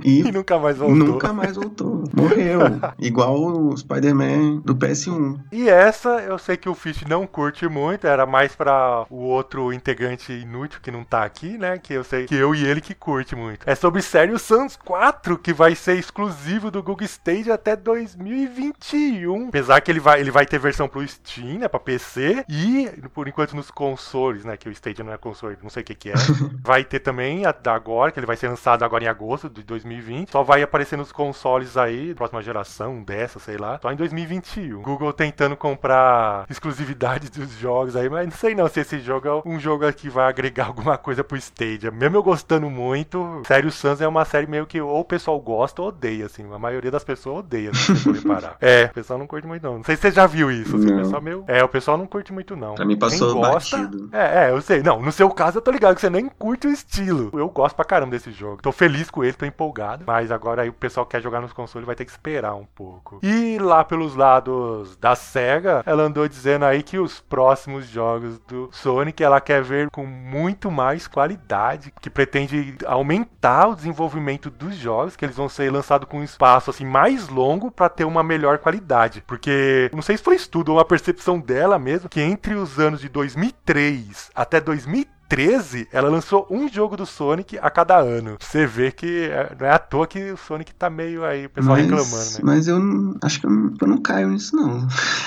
E 0.05 0.21
e 0.29 0.33
nunca 0.33 0.59
mais 0.59 0.77
voltou. 0.77 0.97
nunca 0.97 1.33
mais 1.33 1.57
voltou. 1.57 2.05
Morreu. 2.15 2.61
Igual 2.99 3.35
o 3.37 3.77
Spider-Man 3.77 4.63
do 4.65 4.75
PS1. 4.75 5.41
E 5.53 5.69
essa 5.69 6.21
eu 6.21 6.39
sei 6.39 6.57
que 6.57 6.69
o 6.69 6.75
Fish 6.75 7.05
não 7.09 7.27
curte 7.27 7.67
muito, 7.69 8.07
era 8.07 8.27
mais 8.27 8.55
pra 8.55 9.07
o 9.11 9.17
outro 9.17 9.54
integrante 9.73 10.33
inútil 10.33 10.81
que 10.83 10.91
não 10.91 11.05
tá 11.05 11.25
aqui, 11.25 11.59
né? 11.59 11.79
Que 11.79 11.95
eu 11.95 12.05
sei 12.05 12.27
que 12.27 12.35
eu 12.35 12.55
e 12.55 12.65
ele 12.65 12.81
que 12.81 12.95
curte 12.95 13.35
muito. 13.35 13.69
É 13.69 13.75
sobre 13.75 14.03
Serious 14.03 14.43
Sans 14.43 14.77
4, 14.77 15.39
que 15.39 15.53
vai 15.53 15.75
ser 15.75 15.97
exclusivo 15.97 16.71
do 16.71 16.83
Google 16.83 17.07
Stage 17.07 17.51
até 17.51 17.77
2021. 17.77 19.49
Apesar 19.49 19.81
que 19.81 19.91
ele 19.91 20.01
vai, 20.01 20.21
ele 20.21 20.31
vai 20.31 20.47
ter 20.47 20.59
versão 20.59 20.89
pro 20.89 21.07
Steam, 21.07 21.59
né? 21.59 21.69
Pra 21.69 21.81
PC. 21.81 22.45
E, 22.49 22.91
por 23.13 23.29
enquanto, 23.29 23.57
nos 23.57 23.71
consoles, 23.71 24.45
né? 24.45 24.57
Que 24.57 24.69
o 24.69 24.73
Stage 24.73 25.03
não 25.03 25.13
é 25.13 25.19
console, 25.19 25.57
não 25.63 25.71
sei 25.71 25.83
o 25.83 25.87
que 25.87 25.95
que 25.95 26.11
é. 26.11 26.15
vai 26.63 26.85
ter 26.85 27.01
também 27.01 27.45
a, 27.47 27.55
agora, 27.67 28.11
que 28.11 28.19
ele 28.19 28.27
vai 28.27 28.37
ser 28.37 28.49
lançado 28.49 28.85
agora 28.85 29.05
em 29.05 29.09
agosto 29.09 29.49
de 29.49 29.63
2020. 29.63 30.31
Só 30.31 30.43
vai 30.43 30.63
aparecer 30.63 30.97
nos 30.97 31.13
consoles 31.13 31.77
aí, 31.77 32.15
próxima 32.15 32.43
geração 32.43 33.03
dessa, 33.03 33.39
sei 33.39 33.57
lá. 33.57 33.79
Só 33.81 33.93
em 33.93 33.97
2021. 33.97 34.83
Google 34.83 35.13
tentando 35.13 35.57
comprar 35.57 36.47
exclusividade 36.49 37.31
dos 37.31 37.53
jogos 37.59 37.97
aí, 37.97 38.09
mas 38.09 38.27
não 38.27 38.37
sei 38.37 38.55
não 38.55 38.69
se 38.69 38.81
esse 38.81 39.01
jogo 39.01 39.29
é 39.29 39.44
um 39.45 39.59
jogo 39.59 39.91
que 39.93 40.09
vai 40.09 40.29
agregar 40.29 40.67
alguma 40.69 40.97
coisa 40.97 41.23
pro 41.23 41.37
Stadia. 41.37 41.91
Mesmo 41.91 42.17
eu 42.17 42.23
gostando 42.23 42.69
muito, 42.71 43.43
Sério 43.47 43.71
Sans 43.71 44.01
é 44.01 44.09
uma 44.09 44.25
série 44.25 44.47
meio 44.47 44.67
que 44.67 44.81
ou 44.81 45.01
o 45.01 45.05
pessoal 45.05 45.39
gosta 45.41 45.83
ou 45.83 45.89
odeia, 45.89 46.27
assim. 46.27 46.45
A 46.53 46.59
maioria 46.59 46.91
das 46.91 47.05
pessoas 47.05 47.41
odeia, 47.41 47.73
se 47.75 47.93
você 47.93 48.03
for 48.03 48.15
reparar. 48.15 48.57
É, 48.65 48.87
o 48.87 48.95
pessoal 48.95 49.19
não 49.19 49.27
curte 49.27 49.47
muito 49.47 49.63
não. 49.63 49.77
Não 49.79 49.85
sei 49.85 49.97
se 49.97 50.03
você 50.03 50.11
já 50.11 50.27
viu 50.27 50.51
isso, 50.51 50.77
assim, 50.77 50.93
o 50.93 50.97
pessoal 50.97 51.21
meu... 51.21 51.45
É, 51.47 51.63
o 51.63 51.69
pessoal 51.69 51.99
não 51.99 52.07
curte 52.07 52.33
muito 52.33 52.57
não. 52.57 52.75
Pra 52.75 52.85
mim 52.85 52.97
passou 52.97 53.33
Quem 53.33 53.43
gosta, 53.43 53.77
batido. 53.77 54.09
É, 54.13 54.47
é, 54.47 54.51
eu 54.51 54.61
sei. 54.63 54.83
Não, 54.83 55.03
no 55.03 55.13
seu 55.13 55.29
caso 55.31 55.59
eu 55.59 55.63
tô 55.63 55.71
ligado 55.71 55.95
que 55.95 56.01
você 56.01 56.09
nem 56.09 56.29
curte 56.29 56.67
o 56.67 56.71
estilo. 56.71 57.31
Eu 57.35 57.49
gosto 57.49 57.77
pra 57.77 57.85
caramba 57.85 58.13
desse 58.13 58.31
jogo. 58.33 58.63
Tô 58.63 58.73
feliz 58.73 59.11
com 59.11 59.23
ele, 59.23 59.35
tô 59.35 59.45
empolgado. 59.45 60.05
Mas 60.07 60.31
agora 60.31 60.63
aí 60.63 60.69
o 60.69 60.73
pessoal 60.73 61.05
que 61.05 61.13
quer 61.13 61.23
jogar 61.23 61.41
nos 61.41 61.53
consoles 61.53 61.87
vai 61.87 61.95
ter 61.95 62.05
que 62.05 62.11
esperar 62.11 62.55
um 62.55 62.65
pouco. 62.65 63.19
E 63.23 63.59
lá 63.59 63.85
pelos 63.85 64.15
lados 64.15 64.97
da 64.97 65.15
SEGA, 65.15 65.83
ela 65.85 66.05
andou 66.05 66.27
dizendo 66.27 66.65
aí 66.65 66.83
que 66.83 66.99
os 66.99 67.21
próximos 67.21 67.87
jogos 67.87 68.39
do 68.41 68.69
Sonic 68.73 69.23
ela 69.23 69.34
quer 69.41 69.63
ver 69.63 69.91
com 69.91 70.07
muito 70.07 70.71
mais 70.71 71.07
qualidade, 71.07 71.93
que 72.01 72.11
pretende 72.11 72.77
aumentar 72.87 73.69
o 73.69 73.77
desenvolvimento 73.77 74.51
dos 74.51 74.77
jogos, 74.77 75.17
que 75.17 75.25
eles 75.25 75.37
vão 75.37 75.49
ser 75.49 75.71
lançados 75.71 76.09
com 76.09 76.19
um 76.19 76.25
espaço 76.25 76.71
assim 76.71 76.85
mais 76.85 77.29
longo 77.29 77.71
para 77.71 77.89
ter 77.89 78.05
uma 78.05 78.23
melhor 78.23 78.59
qualidade. 78.59 79.23
Porque 79.27 79.91
não 79.95 80.03
sei 80.03 80.17
se 80.17 80.23
foi 80.23 80.37
estudo 80.37 80.71
ou 80.71 80.79
uma 80.79 80.85
percepção 80.85 81.39
dela 81.39 81.79
mesmo, 81.79 82.09
que 82.09 82.21
entre 82.21 82.55
os 82.55 82.79
anos 82.79 83.01
de 83.01 83.09
2003 83.09 84.31
até 84.35 84.61
2013 84.61 85.14
13, 85.29 85.89
ela 85.93 86.09
lançou 86.09 86.47
um 86.51 86.69
jogo 86.69 86.97
do 86.97 87.07
Sonic 87.07 87.59
a 87.61 87.71
cada 87.71 87.97
ano. 87.99 88.37
Você 88.41 88.67
vê 88.67 88.93
que 88.93 89.29
é- 89.31 89.53
não 89.59 89.67
é 89.67 89.71
à 89.71 89.79
toa 89.79 90.07
que 90.07 90.31
o 90.33 90.37
Sonic 90.37 90.75
tá 90.75 90.89
meio 90.91 91.25
aí, 91.25 91.47
o 91.47 91.51
pessoal 91.51 91.77
mas, 91.77 91.85
reclamando, 91.87 92.31
né? 92.33 92.39
mas 92.43 92.69
eu 92.69 92.79
não- 92.79 93.17
acho 93.23 93.41
que 93.41 93.47
eu 93.47 93.51
não, 93.51 93.75
eu 93.81 93.87
não 93.89 93.99
caio 93.99 94.29
nisso, 94.29 94.55
não. 94.57 94.87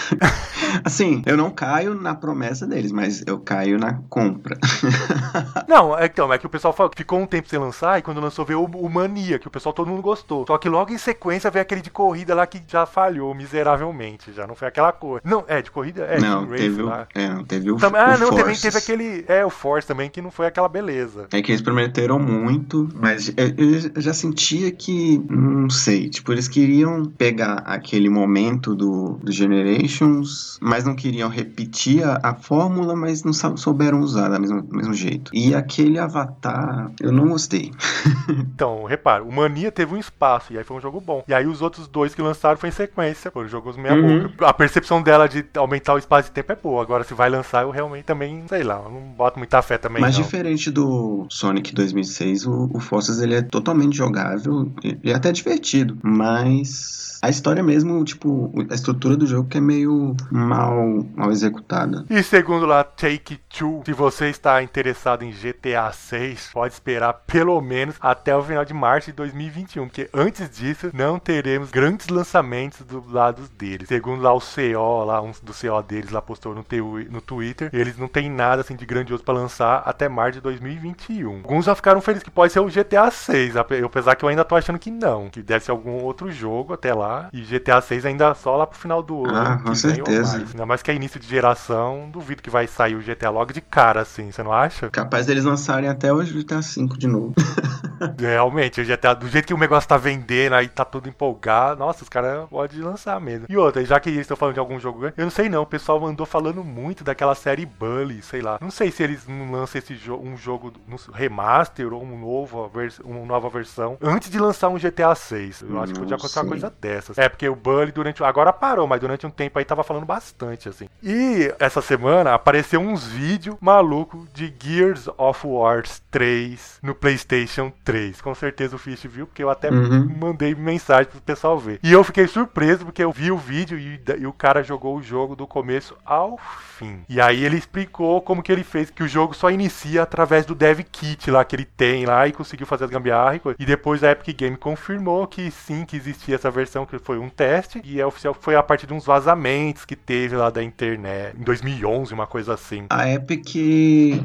assim, 0.84 1.22
eu 1.25 1.36
não 1.38 1.50
caio 1.50 1.94
na 2.00 2.16
promessa 2.16 2.66
deles, 2.68 2.92
mas 2.92 3.24
eu 3.25 3.39
caio 3.39 3.77
na 3.80 4.00
compra. 4.10 4.58
Não, 5.68 5.98
é, 5.98 6.06
então, 6.06 6.32
é 6.32 6.38
que 6.38 6.46
o 6.46 6.50
pessoal 6.50 6.74
falou 6.74 6.89
que 6.89 6.98
ficou 6.98 7.20
um 7.20 7.25
tempo 7.25 7.50
sem 7.50 7.60
lançar 7.60 8.00
e 8.00 8.01
quando 8.01 8.22
lançou 8.22 8.46
veio 8.46 8.62
o, 8.62 8.66
o 8.66 8.89
Mania, 8.89 9.38
que 9.38 9.48
o 9.48 9.51
pessoal 9.51 9.74
todo 9.74 9.88
mundo 9.89 10.01
gostou. 10.01 10.46
Só 10.48 10.58
que 10.58 10.70
logo 10.70 10.92
em 10.94 10.98
sequência 10.98 11.51
veio 11.51 11.62
aquele 11.62 11.82
de 11.82 11.89
corrida 11.89 12.34
lá 12.34 12.48
que 12.48 12.62
já 12.68 12.86
falhou 12.86 13.34
miseravelmente, 13.36 14.32
já 14.34 14.48
não 14.48 14.56
foi 14.56 14.68
aquela 14.68 14.92
cor. 14.92 15.22
Não, 15.24 15.44
é, 15.48 15.62
de 15.62 15.70
corrida? 15.70 16.04
É, 16.06 16.20
não, 16.20 16.46
Race 16.48 16.58
teve 16.63 16.82
o, 16.82 16.92
é, 16.94 17.27
não, 17.30 17.44
teve 17.44 17.72
o, 17.72 17.77
Também- 17.77 18.01
ah, 18.01 18.16
o 18.16 18.20
não, 18.20 18.30
também 18.30 18.56
Forces. 18.56 18.62
teve 18.62 18.77
aquele. 18.77 19.25
É, 19.27 19.46
o 19.46 19.50
Force 19.50 19.87
também, 19.88 20.10
que 20.10 20.22
não 20.22 20.29
foi 20.32 20.46
aquela 20.46 20.67
beleza. 20.70 21.27
É 21.32 21.41
que 21.41 21.51
eles 21.51 21.62
prometeram 21.62 22.20
muito, 22.20 22.89
mas 22.96 23.29
eu, 23.29 24.01
já 24.01 24.13
sentia 24.13 24.72
que, 24.72 25.17
não 25.29 25.70
sei, 25.70 26.10
tipo, 26.10 26.32
eles 26.32 26.48
queriam 26.48 27.06
pegar 27.06 27.63
aquele 27.65 28.10
momento 28.10 28.75
do, 28.75 29.13
do 29.24 29.32
Generations, 29.32 30.58
mas 30.62 30.84
não 30.84 30.96
queriam 30.96 31.29
repetir 31.29 32.03
a, 32.03 32.20
a 32.22 32.36
fórmula, 32.36 32.96
mas 32.96 33.24
não 33.24 33.34
sou- 33.34 33.58
souberam 33.58 34.00
usar 34.01 34.29
da 34.29 34.39
mesma- 34.39 34.62
do 34.62 34.75
mesmo 34.75 34.94
jeito. 34.94 35.32
E 35.34 35.53
aquele 35.56 35.98
Avatar, 36.00 36.91
eu 37.00 37.12
não 37.12 37.29
gostei. 37.29 37.72
Então, 38.29 38.84
repara, 38.84 39.24
o 39.24 39.32
Mania 39.32 39.72
teve 39.72 39.94
um 39.94 39.98
espaço, 39.98 40.51
e 40.51 40.58
aí 40.58 40.63
foi 40.63 40.75
um 40.77 40.82
jogo 40.82 41.00
bom. 41.00 41.24
E 41.27 41.34
aí 41.34 41.46
os 41.48 41.62
outros 41.62 41.88
dois 41.88 42.13
que 42.15 42.22
lançaram 42.22 42.58
foi 42.58 42.70
em 42.70 42.72
sequência, 42.72 43.32
foram 43.32 43.48
jogos 43.48 43.77
meia 43.77 43.94
Uhum. 43.96 44.24
boca. 44.29 44.46
A 44.48 44.53
percepção 44.53 45.01
dela 45.01 45.29
de 45.29 45.46
aumentar 45.56 45.94
o 45.94 45.98
espaço 45.98 46.29
de 46.29 46.34
tempo 46.34 46.51
é 46.51 46.56
boa. 46.56 46.82
Agora, 46.82 47.03
se 47.03 47.13
vai 47.13 47.29
lançar, 47.29 47.63
eu 47.63 47.70
realmente 47.72 48.03
também, 48.03 48.44
sei 48.48 48.63
lá, 48.63 48.82
eu 48.84 48.91
não 48.91 49.01
boto 49.01 49.38
muita 49.39 49.62
fé 49.62 49.76
também. 49.77 50.01
Mas 50.01 50.15
não. 50.15 50.24
diferente 50.24 50.72
do 50.72 51.25
Sonic 51.29 51.74
2006, 51.74 52.46
o, 52.46 52.69
o 52.74 52.79
Forces 52.79 53.19
ele 53.19 53.36
é 53.36 53.41
totalmente 53.41 53.98
jogável, 53.98 54.72
ele 54.84 55.12
é 55.12 55.13
até 55.13 55.31
divertido, 55.31 55.98
mas 56.03 57.17
a 57.22 57.30
história 57.30 57.64
mesmo, 57.64 58.04
tipo, 58.04 58.52
a 58.70 58.74
estrutura 58.74 59.16
do 59.16 59.26
jogo 59.26 59.50
que 59.50 59.58
é 59.58 59.62
meio 59.62 60.16
mal, 60.32 61.06
mal 61.16 61.32
executada. 61.32 62.06
E 62.10 62.22
segundo 62.24 62.66
lá, 62.66 62.84
Take 62.84 63.38
Two, 63.50 63.82
se 63.86 63.94
você 63.94 64.30
está 64.30 64.62
interessado 64.62 65.24
em 65.24 65.32
GTA 65.32 65.92
6, 65.92 66.50
pode 66.54 66.74
esperar 66.74 67.14
pelo 67.26 67.60
menos 67.62 67.96
até 68.00 68.36
o 68.36 68.44
final 68.44 68.64
de 68.66 68.74
março 68.74 69.08
de 69.12 69.16
2021, 69.18 69.86
porque 69.88 70.10
antes 70.14 70.50
disso 70.50 70.90
não 70.94 71.18
teremos 71.20 71.72
grandes 71.72 72.08
lançamentos 72.08 72.82
do 72.82 73.04
lado 73.12 73.44
deles. 73.58 73.88
Segundo 73.88 74.22
lá 74.22 74.34
o 74.34 74.40
CO, 74.40 75.04
lá 75.04 75.22
um 75.22 75.32
do 75.44 75.54
CO 75.54 75.82
deles 75.82 76.12
lá 76.12 76.22
postou 76.22 76.54
no, 76.54 76.66
no 77.10 77.22
Twitter, 77.22 77.70
eles 77.74 77.98
não 77.98 78.08
tem 78.08 78.30
nada 78.30 78.62
assim 78.62 78.76
de 78.76 78.86
grandioso 78.86 79.24
para 79.24 79.34
lançar 79.36 79.84
até 79.86 80.08
março 80.10 80.34
de 80.34 80.42
2021. 80.42 81.38
Alguns 81.38 81.66
já 81.66 81.76
ficaram 81.76 82.02
felizes 82.02 82.24
que 82.24 82.32
pode 82.32 82.54
ser 82.54 82.60
o 82.60 82.68
GTA 82.68 83.10
6, 83.12 83.56
ape- 83.58 83.84
apesar 83.84 84.16
que 84.16 84.24
eu 84.26 84.30
ainda 84.30 84.46
tô 84.46 84.56
achando 84.56 84.80
que 84.80 84.92
não, 84.92 85.30
que 85.30 85.42
deve 85.42 85.64
ser 85.66 85.72
algum 85.72 86.04
outro 86.04 86.32
jogo 86.32 86.74
até 86.74 86.94
lá, 86.94 87.07
e 87.34 87.42
GTA 87.42 87.82
6 87.82 88.06
ainda 88.06 88.34
só 88.34 88.56
lá 88.56 88.66
pro 88.68 88.78
final 88.78 89.02
do 89.02 89.26
Ah, 89.28 89.54
ano. 89.54 89.58
com 89.60 89.64
vem 89.64 89.70
ou 89.72 89.76
certeza. 89.76 90.38
mais. 90.38 90.52
Ainda 90.52 90.66
mais 90.66 90.82
que 90.82 90.92
é 90.92 90.96
início 90.96 91.20
de 91.20 91.28
geração, 91.28 92.10
duvido 92.12 92.42
que 92.42 92.50
vai 92.50 92.68
sair 92.68 92.96
o 92.96 93.02
GTA 93.02 93.30
logo 93.30 93.54
de 93.54 93.62
cara, 93.62 94.02
assim, 94.02 94.32
você 94.32 94.44
não 94.44 94.52
acha? 94.54 94.90
Capaz 94.90 95.26
deles 95.26 95.44
lançarem 95.44 95.90
até 95.90 96.12
hoje 96.14 96.38
o 96.38 96.44
GTA 96.44 96.60
V 96.62 96.88
de 96.98 97.08
novo. 97.08 97.34
Realmente, 98.20 98.82
o 98.82 98.86
GTA, 98.86 99.14
do 99.16 99.28
jeito 99.28 99.46
que 99.48 99.54
o 99.54 99.58
negócio 99.58 99.88
tá 99.90 99.98
vendendo, 99.98 100.54
aí 100.54 100.68
tá 100.68 100.86
tudo 100.86 101.10
empolgado, 101.10 101.80
nossa, 101.80 102.04
os 102.04 102.10
caras 102.10 102.48
podem 102.50 102.80
lançar 102.82 103.20
mesmo. 103.20 103.46
E 103.50 103.58
outra, 103.58 103.84
já 103.84 104.00
que 104.00 104.10
eles 104.10 104.22
estão 104.22 104.38
falando 104.38 104.54
de 104.54 104.60
algum 104.60 104.80
jogo, 104.80 105.06
eu 105.06 105.24
não 105.24 105.30
sei 105.32 105.50
não, 105.50 105.64
o 105.64 105.66
pessoal 105.66 106.06
andou 106.06 106.26
falando 106.26 106.64
muito 106.64 107.04
daquela 107.04 107.34
série 107.36 107.66
Bully, 107.66 108.22
sei 108.22 108.42
lá. 108.42 108.58
Não 108.62 108.70
sei 108.72 108.92
se 108.92 109.04
eles 109.04 109.28
não 109.28 109.52
lançam 109.52 109.80
esse 109.80 109.96
jo 109.96 110.16
um 110.18 110.38
jogo 110.38 110.74
no 110.88 110.98
remaster 111.14 111.94
ou 111.94 112.04
um 112.04 112.20
novo, 112.20 112.72
uma 113.04 113.26
nova 113.26 113.50
versão 113.50 113.98
antes 114.02 114.30
de 114.30 114.40
lançar 114.40 114.70
um 114.70 114.78
GTA 114.78 115.14
6. 115.16 115.64
Eu 115.68 115.82
acho 115.82 115.94
que 115.94 116.00
podia 116.00 116.16
acontecer 116.16 116.40
uma 116.40 116.48
coisa 116.50 116.70
dessas. 116.98 117.18
É, 117.18 117.30
porque 117.30 117.48
o 117.48 117.56
Bully 117.56 117.92
durante. 117.92 118.24
Agora 118.24 118.51
parou, 118.51 118.88
mas 118.88 119.00
durante 119.00 119.25
um 119.25 119.30
tempo 119.30 119.58
aí 119.60 119.66
tava 119.66 119.84
falando 119.84 120.06
bastante, 120.06 120.68
assim. 120.70 120.88
E 121.04 121.54
essa 121.60 121.82
semana 121.82 122.34
apareceu 122.34 122.80
uns 122.80 123.06
vídeos 123.06 123.56
malucos 123.62 124.27
de 124.34 124.54
Gears 124.62 125.08
of 125.18 125.46
War 125.46 125.84
3 126.12 126.80
no 126.82 126.96
PlayStation 126.96 127.72
3. 127.84 128.22
Com 128.22 128.34
certeza 128.34 128.75
o 128.75 128.80
Fish 128.80 129.04
viu, 129.06 129.27
porque 129.27 129.44
eu 129.44 129.50
até 129.50 129.68
Uhum. 129.70 130.10
mandei 130.20 130.56
mensagem 130.56 131.12
pro 131.12 131.22
pessoal 131.22 131.58
ver. 131.60 131.80
E 131.84 131.92
eu 131.92 132.04
fiquei 132.04 132.25
surpreso 132.27 132.86
porque 132.86 133.04
eu 133.04 133.12
vi 133.12 133.32
o 133.32 133.38
vídeo 133.38 133.77
e, 133.77 134.01
e 134.20 134.25
o 134.25 134.34
cara 134.34 134.63
jogou 134.63 134.96
o 134.98 135.04
jogo 135.04 135.36
do 135.36 135.46
começo 135.46 135.96
ao 136.06 136.38
fim. 136.77 137.01
E 137.10 137.20
aí 137.22 137.44
ele 137.44 137.58
explicou 137.58 138.22
como 138.22 138.42
que 138.42 138.51
ele 138.51 138.63
fez, 138.63 138.89
que 138.89 139.04
o 139.04 139.08
jogo 139.08 139.34
só 139.34 139.51
inicia 139.51 140.04
através 140.04 140.46
do 140.46 140.56
dev 140.56 140.80
kit 140.92 141.30
lá 141.30 141.44
que 141.44 141.56
ele 141.56 141.66
tem 141.66 142.06
lá 142.06 142.27
e 142.27 142.32
conseguiu 142.32 142.66
fazer 142.66 142.86
as 142.86 142.89
gambiarra 142.89 143.36
e. 143.36 143.42
E 143.60 143.66
depois 143.66 144.04
a 144.04 144.12
Epic 144.12 144.36
Game 144.38 144.58
confirmou 144.58 145.27
que 145.27 145.51
sim, 145.51 145.86
que 145.86 145.96
existia 145.98 146.36
essa 146.36 146.50
versão, 146.50 146.86
que 146.88 146.98
foi 147.00 147.20
um 147.20 147.29
teste. 147.29 147.82
E 147.84 148.00
é 148.00 148.06
oficial 148.06 148.34
foi 148.39 148.56
a 148.56 148.63
partir 148.63 148.88
de 148.88 148.94
uns 148.94 149.06
vazamentos 149.06 149.86
que 149.86 149.96
teve 149.96 150.36
lá 150.36 150.50
da 150.50 150.63
internet 150.63 151.36
em 151.39 151.44
2011, 151.44 152.13
uma 152.13 152.27
coisa 152.27 152.53
assim. 152.53 152.86
A 152.89 153.10
Epic 153.10 153.56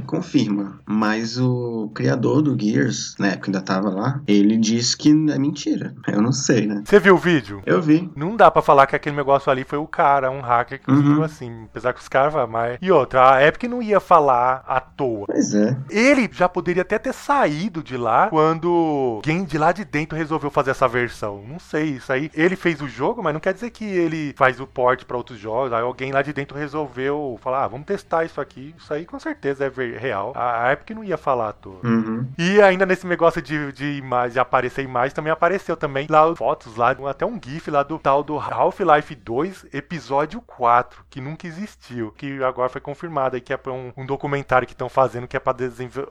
confirma, 0.07 0.81
mas 0.87 1.39
o 1.39 1.91
criador 1.95 2.43
do 2.43 2.59
Gears, 2.59 3.15
na 3.19 3.29
época 3.29 3.49
ainda 3.49 3.61
tava 3.61 3.91
lá, 3.91 4.21
ele 4.27 4.57
disse 4.57 4.97
que 4.97 5.11
é 5.11 5.39
mentira. 5.39 5.95
Eu 6.09 6.21
não 6.23 6.33
sei, 6.33 6.67
né? 6.67 6.83
Você 6.85 6.99
viu 6.99 7.15
o 7.15 7.19
vídeo? 7.19 7.63
Eu 7.67 7.81
vi. 7.83 8.11
Não 8.17 8.37
dá 8.37 8.51
pra 8.51 8.63
falar 8.63 8.87
que 8.87 8.97
aquele 8.97 9.17
negócio 9.17 9.51
ali 9.51 9.65
foi 9.65 9.79
o 9.79 9.87
cara, 9.87 10.31
um 10.31 10.41
hacker 10.41 10.81
que 10.81 10.91
Uhum. 10.91 11.23
assim. 11.23 11.65
Apesar 11.71 11.93
que 11.93 12.01
os 12.01 12.09
caras 12.09 12.33
vão, 12.33 12.47
mas. 12.47 12.79
E 12.81 12.91
outra, 12.91 13.35
a 13.35 13.47
Epic 13.47 13.65
não 13.65 13.83
ia 13.83 13.99
falar 14.01 14.63
à 14.67 14.81
toa. 14.81 15.27
Pois 15.27 15.55
é. 15.55 15.77
Ele 15.91 16.29
já 16.33 16.49
poderia 16.49 16.83
até 16.83 16.99
ter 16.99 17.13
saído 17.13 17.83
de 17.83 17.97
lá 17.97 18.29
quando 18.29 19.17
alguém 19.17 19.45
de 19.45 19.59
lá 19.59 19.73
de 19.73 19.85
dentro 19.85 20.17
resolveu 20.17 20.51
fazer 20.51 20.71
essa 20.73 20.87
versão. 20.89 21.43
Não 21.49 21.59
sei, 21.59 21.91
isso 21.97 22.13
aí. 22.13 22.31
Ele 22.35 22.52
fez 22.57 22.81
o 22.81 22.89
jogo, 22.89 23.23
mas 23.23 23.33
não 23.33 23.41
quer 23.41 23.55
dizer 23.55 23.71
que 23.71 23.85
ele 23.85 24.35
faz 24.37 24.61
o 24.61 24.67
port 24.67 25.05
pra 25.05 25.17
outros 25.17 25.39
jogos. 25.39 25.73
Aí 25.73 25.83
alguém 25.83 26.13
lá 26.13 26.23
de 26.23 26.33
dentro 26.33 26.57
resolveu 26.57 27.39
falar: 27.41 27.65
ah, 27.65 27.69
vamos 27.69 27.87
testar 27.87 28.25
isso 28.25 28.41
aqui. 28.41 28.75
Isso 28.79 28.93
aí 28.93 29.05
com 29.05 29.19
certeza 29.19 29.65
é 29.65 29.99
real. 29.99 30.33
A 30.35 30.73
Epic 30.73 30.91
não 30.91 31.05
ia 31.05 31.17
falar 31.17 31.51
à 31.51 31.53
toa. 31.53 31.81
Uhum. 31.85 32.27
E 32.39 32.61
ainda 32.61 32.87
nesse 32.87 33.07
negócio 33.07 33.41
de, 33.41 33.73
de 33.73 33.99
imagem, 33.99 34.33
de 34.33 34.41
aparecer 34.41 34.85
imagem, 34.85 35.15
também 35.15 35.33
apareceu 35.33 35.77
também 35.77 36.07
lá 36.09 36.35
fotos 36.35 36.77
lá, 36.77 36.95
até 37.09 37.27
um 37.27 37.39
GIF 37.43 37.71
lá 37.71 37.83
do 37.83 37.99
tal 37.99 38.23
do 38.23 38.39
Half-Life 38.39 39.15
2, 39.15 39.67
episódio 39.73 40.41
4, 40.41 41.05
que 41.11 41.21
nunca 41.21 41.47
existiu, 41.47 42.13
que 42.13 42.43
agora 42.43 42.69
foi 42.69 42.81
confirmado 42.81 43.37
aí 43.37 43.41
que 43.41 43.53
é 43.53 43.59
um, 43.67 43.93
um 43.97 44.07
documentário 44.07 44.67
que 44.67 44.75
estão 44.75 44.89
fazendo 44.89 45.27
que 45.27 45.37
é 45.37 45.41
pra 45.41 45.55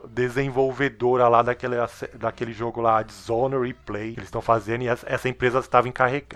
desenvolvedora 0.08 1.28
lá 1.28 1.42
daquele, 1.42 1.76
daquele 2.14 2.52
jogo 2.52 2.80
lá, 2.80 3.02
Dishonored 3.02 3.74
Play, 3.86 4.12
que 4.12 4.20
eles 4.20 4.28
estão 4.28 4.42
fazendo, 4.42 4.82
e 4.82 4.88
essa, 4.88 5.06
essa 5.08 5.28
empresa 5.28 5.58
estava 5.58 5.88
encarregada 5.88 6.31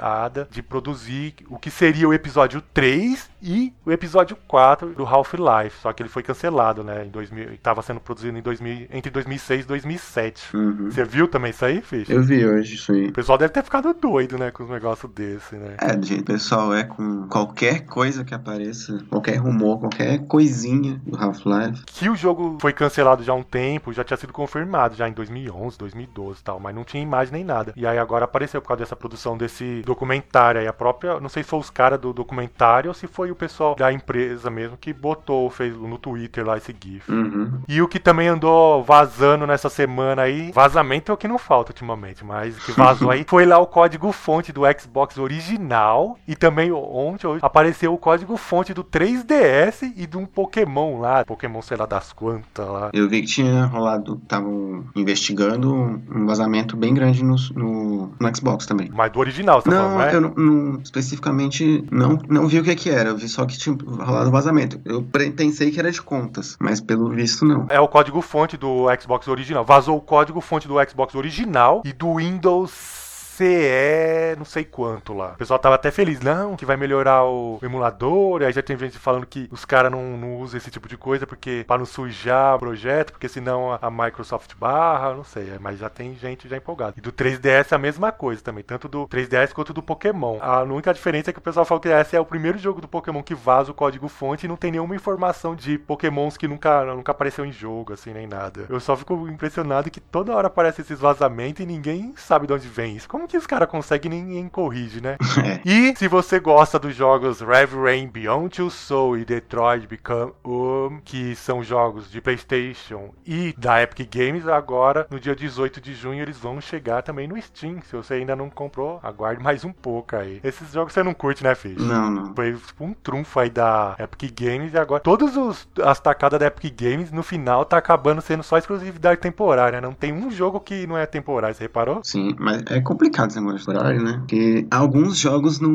de 0.51 0.63
produzir 0.63 1.35
o 1.49 1.59
que 1.59 1.71
seria 1.71 2.09
o 2.09 2.15
episódio 2.15 2.63
3 2.73 3.31
e 3.43 3.73
o 3.85 3.93
episódio 3.93 4.37
4 4.49 4.95
do 4.95 5.05
Half-Life, 5.05 5.81
só 5.81 5.93
que 5.93 6.03
ele 6.03 6.09
foi 6.09 6.23
cancelado, 6.23 6.83
né, 6.83 7.05
em 7.05 7.11
2000, 7.11 7.53
estava 7.53 7.83
sendo 7.83 8.01
produzido 8.01 8.37
em 8.37 8.43
2000, 8.43 8.89
entre 8.91 9.11
2006 9.11 9.65
e 9.65 9.69
2007. 9.69 10.57
Uhum. 10.57 10.91
Você 10.91 11.05
viu 11.05 11.29
também 11.29 11.51
isso 11.51 11.65
aí, 11.65 11.81
Fish? 11.81 12.09
Eu 12.09 12.23
vi 12.23 12.45
hoje, 12.45 12.77
sim. 12.77 13.07
O 13.09 13.13
pessoal 13.13 13.39
deve 13.39 13.53
ter 13.53 13.63
ficado 13.63 13.95
doido, 13.95 14.37
né, 14.39 14.51
com 14.51 14.65
os 14.65 14.71
negócios 14.71 15.11
desse, 15.13 15.55
né? 15.55 15.77
É, 15.81 15.93
gente, 15.93 16.21
o 16.21 16.25
pessoal 16.25 16.75
é 16.75 16.85
com 16.85 17.29
qualquer 17.29 17.87
coisa 17.87 18.25
que 18.25 18.35
apareça, 18.35 18.99
qualquer 19.11 19.37
rumor, 19.37 19.79
qualquer 19.79 20.19
coisinha 20.27 21.01
do 21.07 21.17
Half-Life. 21.17 21.85
Que 21.87 22.09
o 22.09 22.17
jogo 22.17 22.59
foi 22.61 22.73
cancelado 22.73 23.23
já 23.23 23.33
há 23.33 23.37
um 23.37 23.43
tempo, 23.43 23.93
já 23.93 24.03
tinha 24.03 24.17
sido 24.17 24.33
confirmado, 24.33 24.97
já 24.97 25.09
em 25.09 25.13
2011, 25.13 25.79
2012 25.79 26.41
e 26.41 26.43
tal, 26.43 26.59
mas 26.59 26.75
não 26.75 26.85
tinha 26.85 27.03
imagem 27.03 27.33
nem 27.33 27.45
nada. 27.45 27.73
E 27.77 27.87
aí 27.87 27.99
agora 27.99 28.25
apareceu 28.25 28.61
por 28.61 28.69
causa 28.69 28.83
dessa 28.83 28.97
produção 28.97 29.37
desse 29.37 29.83
documentário 29.87 30.61
aí, 30.61 30.67
a 30.67 30.73
própria, 30.73 31.19
não 31.21 31.29
sei 31.29 31.43
se 31.43 31.49
foi 31.49 31.59
os 31.59 31.71
caras 31.71 31.99
do 31.99 32.13
documentário 32.13 32.89
ou 32.89 32.95
se 32.95 33.07
foi 33.07 33.31
o 33.31 33.35
pessoal 33.35 33.75
da 33.75 33.93
empresa 33.93 34.51
mesmo 34.51 34.77
que 34.77 34.93
botou, 34.93 35.49
fez 35.49 35.75
no 35.77 35.97
Twitter 35.97 36.45
lá 36.45 36.57
esse 36.57 36.75
GIF. 36.79 37.11
Uhum. 37.11 37.61
E 37.69 37.81
o 37.81 37.89
que 37.89 37.99
também 37.99 38.29
andou 38.29 38.83
vazando 38.83 39.47
nessa 39.47 39.71
semana 39.71 40.23
aí, 40.23 40.51
vazamento 40.53 41.11
é 41.11 41.15
o 41.15 41.17
que 41.17 41.29
não 41.29 41.39
falta 41.39 41.71
ultimamente, 41.71 42.25
mas 42.25 42.57
o 42.59 42.61
que 42.61 42.73
vazou 42.73 43.11
aí 43.11 43.25
foi 43.29 43.47
lá 43.47 43.59
o 43.59 43.67
código 43.67 44.11
fonte 44.13 44.53
do 44.53 44.63
Xbox 44.79 45.17
original 45.19 46.19
e 46.27 46.35
também 46.35 46.73
ontem 46.73 47.27
hoje, 47.27 47.41
apareceu 47.43 47.95
o 47.95 47.99
código 47.99 48.37
fonte 48.37 48.75
do 48.75 48.85
3DS 48.85 49.93
e 49.97 50.07
de 50.07 50.17
um 50.17 50.27
Pokémon 50.27 50.99
lá, 50.99 51.25
Pokémon 51.25 51.63
sei 51.63 51.77
lá 51.77 51.87
das 51.87 52.13
quantas 52.13 52.67
lá. 52.67 52.91
Eu 52.93 53.09
vi 53.09 53.23
que 53.23 53.29
tinha 53.29 53.65
rolado, 53.67 54.21
estavam 54.23 54.85
investigando 54.95 55.73
um 55.73 56.27
vazamento 56.27 56.77
bem 56.77 56.93
grande 56.95 57.23
no, 57.23 57.37
no, 57.55 58.13
no, 58.19 58.37
Xbox 58.37 58.67
também. 58.67 58.91
Mas 58.93 59.13
do 59.13 59.21
original, 59.21 59.61
você 59.61 59.71
tá 59.71 59.76
não, 59.83 60.01
eu 60.03 60.21
não, 60.21 60.35
não, 60.35 60.81
especificamente 60.83 61.85
não, 61.91 62.19
não 62.29 62.47
vi 62.47 62.61
o 62.61 62.65
que, 62.65 62.75
que 62.75 62.91
era, 62.91 63.11
eu 63.11 63.17
vi 63.17 63.29
só 63.29 63.45
que 63.45 63.59
tinha 63.59 63.77
rolado 64.01 64.31
vazamento. 64.31 64.81
Eu 64.85 65.03
pensei 65.03 65.71
que 65.71 65.79
era 65.79 65.91
de 65.91 66.03
contas, 66.03 66.57
mas 66.61 66.81
pelo 66.81 67.09
visto 67.11 67.45
não. 67.45 67.67
É 67.69 67.81
o 67.81 67.89
código 67.89 68.21
fonte 68.21 68.57
do 68.57 68.87
Xbox 69.01 69.29
original. 69.29 69.65
Vazou 69.65 69.97
o 69.97 70.01
código 70.01 70.41
fonte 70.41 70.69
do 70.69 70.75
Xbox 70.89 71.15
original 71.15 71.83
e 71.85 71.93
do 71.93 72.17
Windows 72.17 73.06
CE 73.37 74.37
não 74.37 74.45
sei 74.45 74.65
quanto 74.65 75.13
lá. 75.13 75.33
O 75.33 75.37
pessoal 75.37 75.59
tava 75.59 75.75
até 75.75 75.91
feliz, 75.91 76.21
não, 76.21 76.57
que 76.57 76.65
vai 76.65 76.77
melhorar 76.77 77.25
o 77.25 77.59
emulador. 77.63 78.43
E 78.43 78.47
aí 78.47 78.53
já 78.53 78.63
tem 78.63 78.77
gente 78.79 78.99
falando 78.99 79.27
que 79.27 79.49
os 79.51 79.65
caras 79.65 79.91
não, 79.91 80.17
não 80.17 80.37
usam 80.37 80.59
esse 80.59 80.71
tipo 80.71 80.89
de 80.89 80.97
coisa 80.97 81.27
porque 81.27 81.65
para 81.67 81.79
não 81.79 81.87
sujar 81.87 82.57
o 82.57 82.59
projeto, 82.59 83.13
porque 83.13 83.29
senão 83.29 83.73
a, 83.73 83.79
a 83.83 83.91
Microsoft 83.91 84.55
barra, 84.57 85.15
não 85.15 85.25
sei. 85.25 85.51
É, 85.51 85.59
mas 85.59 85.79
já 85.79 85.89
tem 85.89 86.15
gente 86.15 86.49
já 86.49 86.57
empolgada. 86.57 86.95
E 86.97 87.01
do 87.01 87.13
3DS 87.13 87.73
a 87.73 87.79
mesma 87.79 88.11
coisa 88.13 88.43
também, 88.43 88.65
tanto 88.65 88.89
do 88.89 89.07
3DS 89.07 89.53
quanto 89.53 89.73
do 89.73 89.83
Pokémon. 89.83 90.39
A 90.41 90.63
única 90.63 90.93
diferença 90.93 91.31
é 91.31 91.33
que 91.33 91.39
o 91.39 91.43
pessoal 91.43 91.65
falou 91.65 91.81
que 91.81 91.89
esse 91.89 92.17
é 92.17 92.21
o 92.21 92.25
primeiro 92.25 92.59
jogo 92.59 92.81
do 92.81 92.89
Pokémon 92.89 93.23
que 93.23 93.35
vaza 93.35 93.71
o 93.71 93.75
código 93.75 94.09
fonte 94.09 94.47
e 94.47 94.49
não 94.49 94.57
tem 94.57 94.71
nenhuma 94.71 94.95
informação 94.95 95.55
de 95.55 95.79
Pokémons 95.79 96.37
que 96.37 96.49
nunca, 96.49 96.85
nunca 96.95 97.13
apareceu 97.13 97.45
em 97.45 97.53
jogo, 97.53 97.93
assim, 97.93 98.13
nem 98.13 98.27
nada. 98.27 98.67
Eu 98.69 98.81
só 98.81 98.97
fico 98.97 99.29
impressionado 99.29 99.91
que 99.91 100.01
toda 100.01 100.35
hora 100.35 100.47
aparece 100.47 100.81
esses 100.81 100.99
vazamentos 100.99 101.63
e 101.63 101.67
ninguém 101.67 102.15
sabe 102.17 102.47
de 102.47 102.53
onde 102.53 102.69
vem 102.69 102.97
isso. 102.97 103.09
Como 103.09 103.26
que 103.27 103.37
os 103.37 103.47
caras 103.47 103.69
conseguem 103.69 104.11
ninguém 104.11 104.49
corrige, 104.49 105.01
né? 105.01 105.17
É. 105.37 105.61
E 105.67 105.95
se 105.95 106.09
você 106.09 106.41
gosta 106.41 106.79
dos 106.79 106.95
jogos 106.95 107.41
Rev 107.41 107.75
Rain 107.75 108.09
Beyond 108.09 108.57
Two 108.57 108.71
Soul 108.71 109.19
e 109.19 109.25
Detroit 109.25 109.87
Become 109.87 110.33
Human, 110.43 111.01
que 111.05 111.37
são 111.37 111.63
jogos 111.63 112.11
de 112.11 112.23
PlayStation 112.23 113.11
e 113.25 113.55
da 113.57 113.83
Epic 113.83 114.09
Games, 114.11 114.49
agora 114.49 115.07
no 115.11 115.21
dia 115.21 115.37
18 115.37 115.79
de 115.79 115.95
junho 115.95 116.23
eles 116.23 116.39
vão 116.39 116.59
chegar 116.59 117.03
também 117.03 117.29
no 117.29 117.41
Steam. 117.41 117.81
Se 117.83 117.95
você 117.95 118.15
ainda 118.15 118.35
não 118.35 118.49
comprou, 118.49 118.99
aguarde 119.03 119.43
mais 119.43 119.63
um 119.63 119.73
pouco 119.73 120.17
aí. 120.17 120.41
Esses 120.43 120.73
jogos 120.73 120.95
você 120.95 121.03
não 121.03 121.13
curte, 121.13 121.45
né, 121.45 121.55
Fish? 121.55 121.77
Não, 121.77 122.11
não. 122.11 122.35
Foi 122.35 122.55
tipo 122.55 122.85
um 122.85 122.95
trunfo 122.95 123.39
aí 123.39 123.51
da 123.51 123.95
Epic 123.99 124.33
Games 124.41 124.73
e 124.73 124.79
agora 124.79 125.01
todas 125.01 125.37
os, 125.37 125.69
as 125.85 126.01
tacadas 126.01 126.41
da 126.41 126.47
Epic 126.47 126.75
Games 126.75 127.13
no 127.13 127.23
final 127.23 127.65
tá 127.65 127.77
acabando 127.77 128.23
sendo 128.23 128.43
só 128.43 128.57
exclusividade 128.57 129.21
temporária. 129.21 129.81
Não 129.81 129.93
tem 129.93 130.13
um 130.13 130.31
jogo 130.31 130.61
que 130.61 130.87
não 130.87 130.97
é 130.97 131.05
temporário, 131.05 131.55
você 131.55 131.65
reparou? 131.65 132.01
Sim, 132.03 132.35
mas 132.39 132.63
é 132.71 132.81
complicado 132.81 133.16
complicado 133.17 133.31
esse 133.31 133.41
negócio 133.41 133.73
de 133.73 133.79
horário, 133.79 134.03
né? 134.03 134.13
Porque 134.19 134.67
alguns 134.71 135.17
jogos 135.17 135.59
não, 135.61 135.71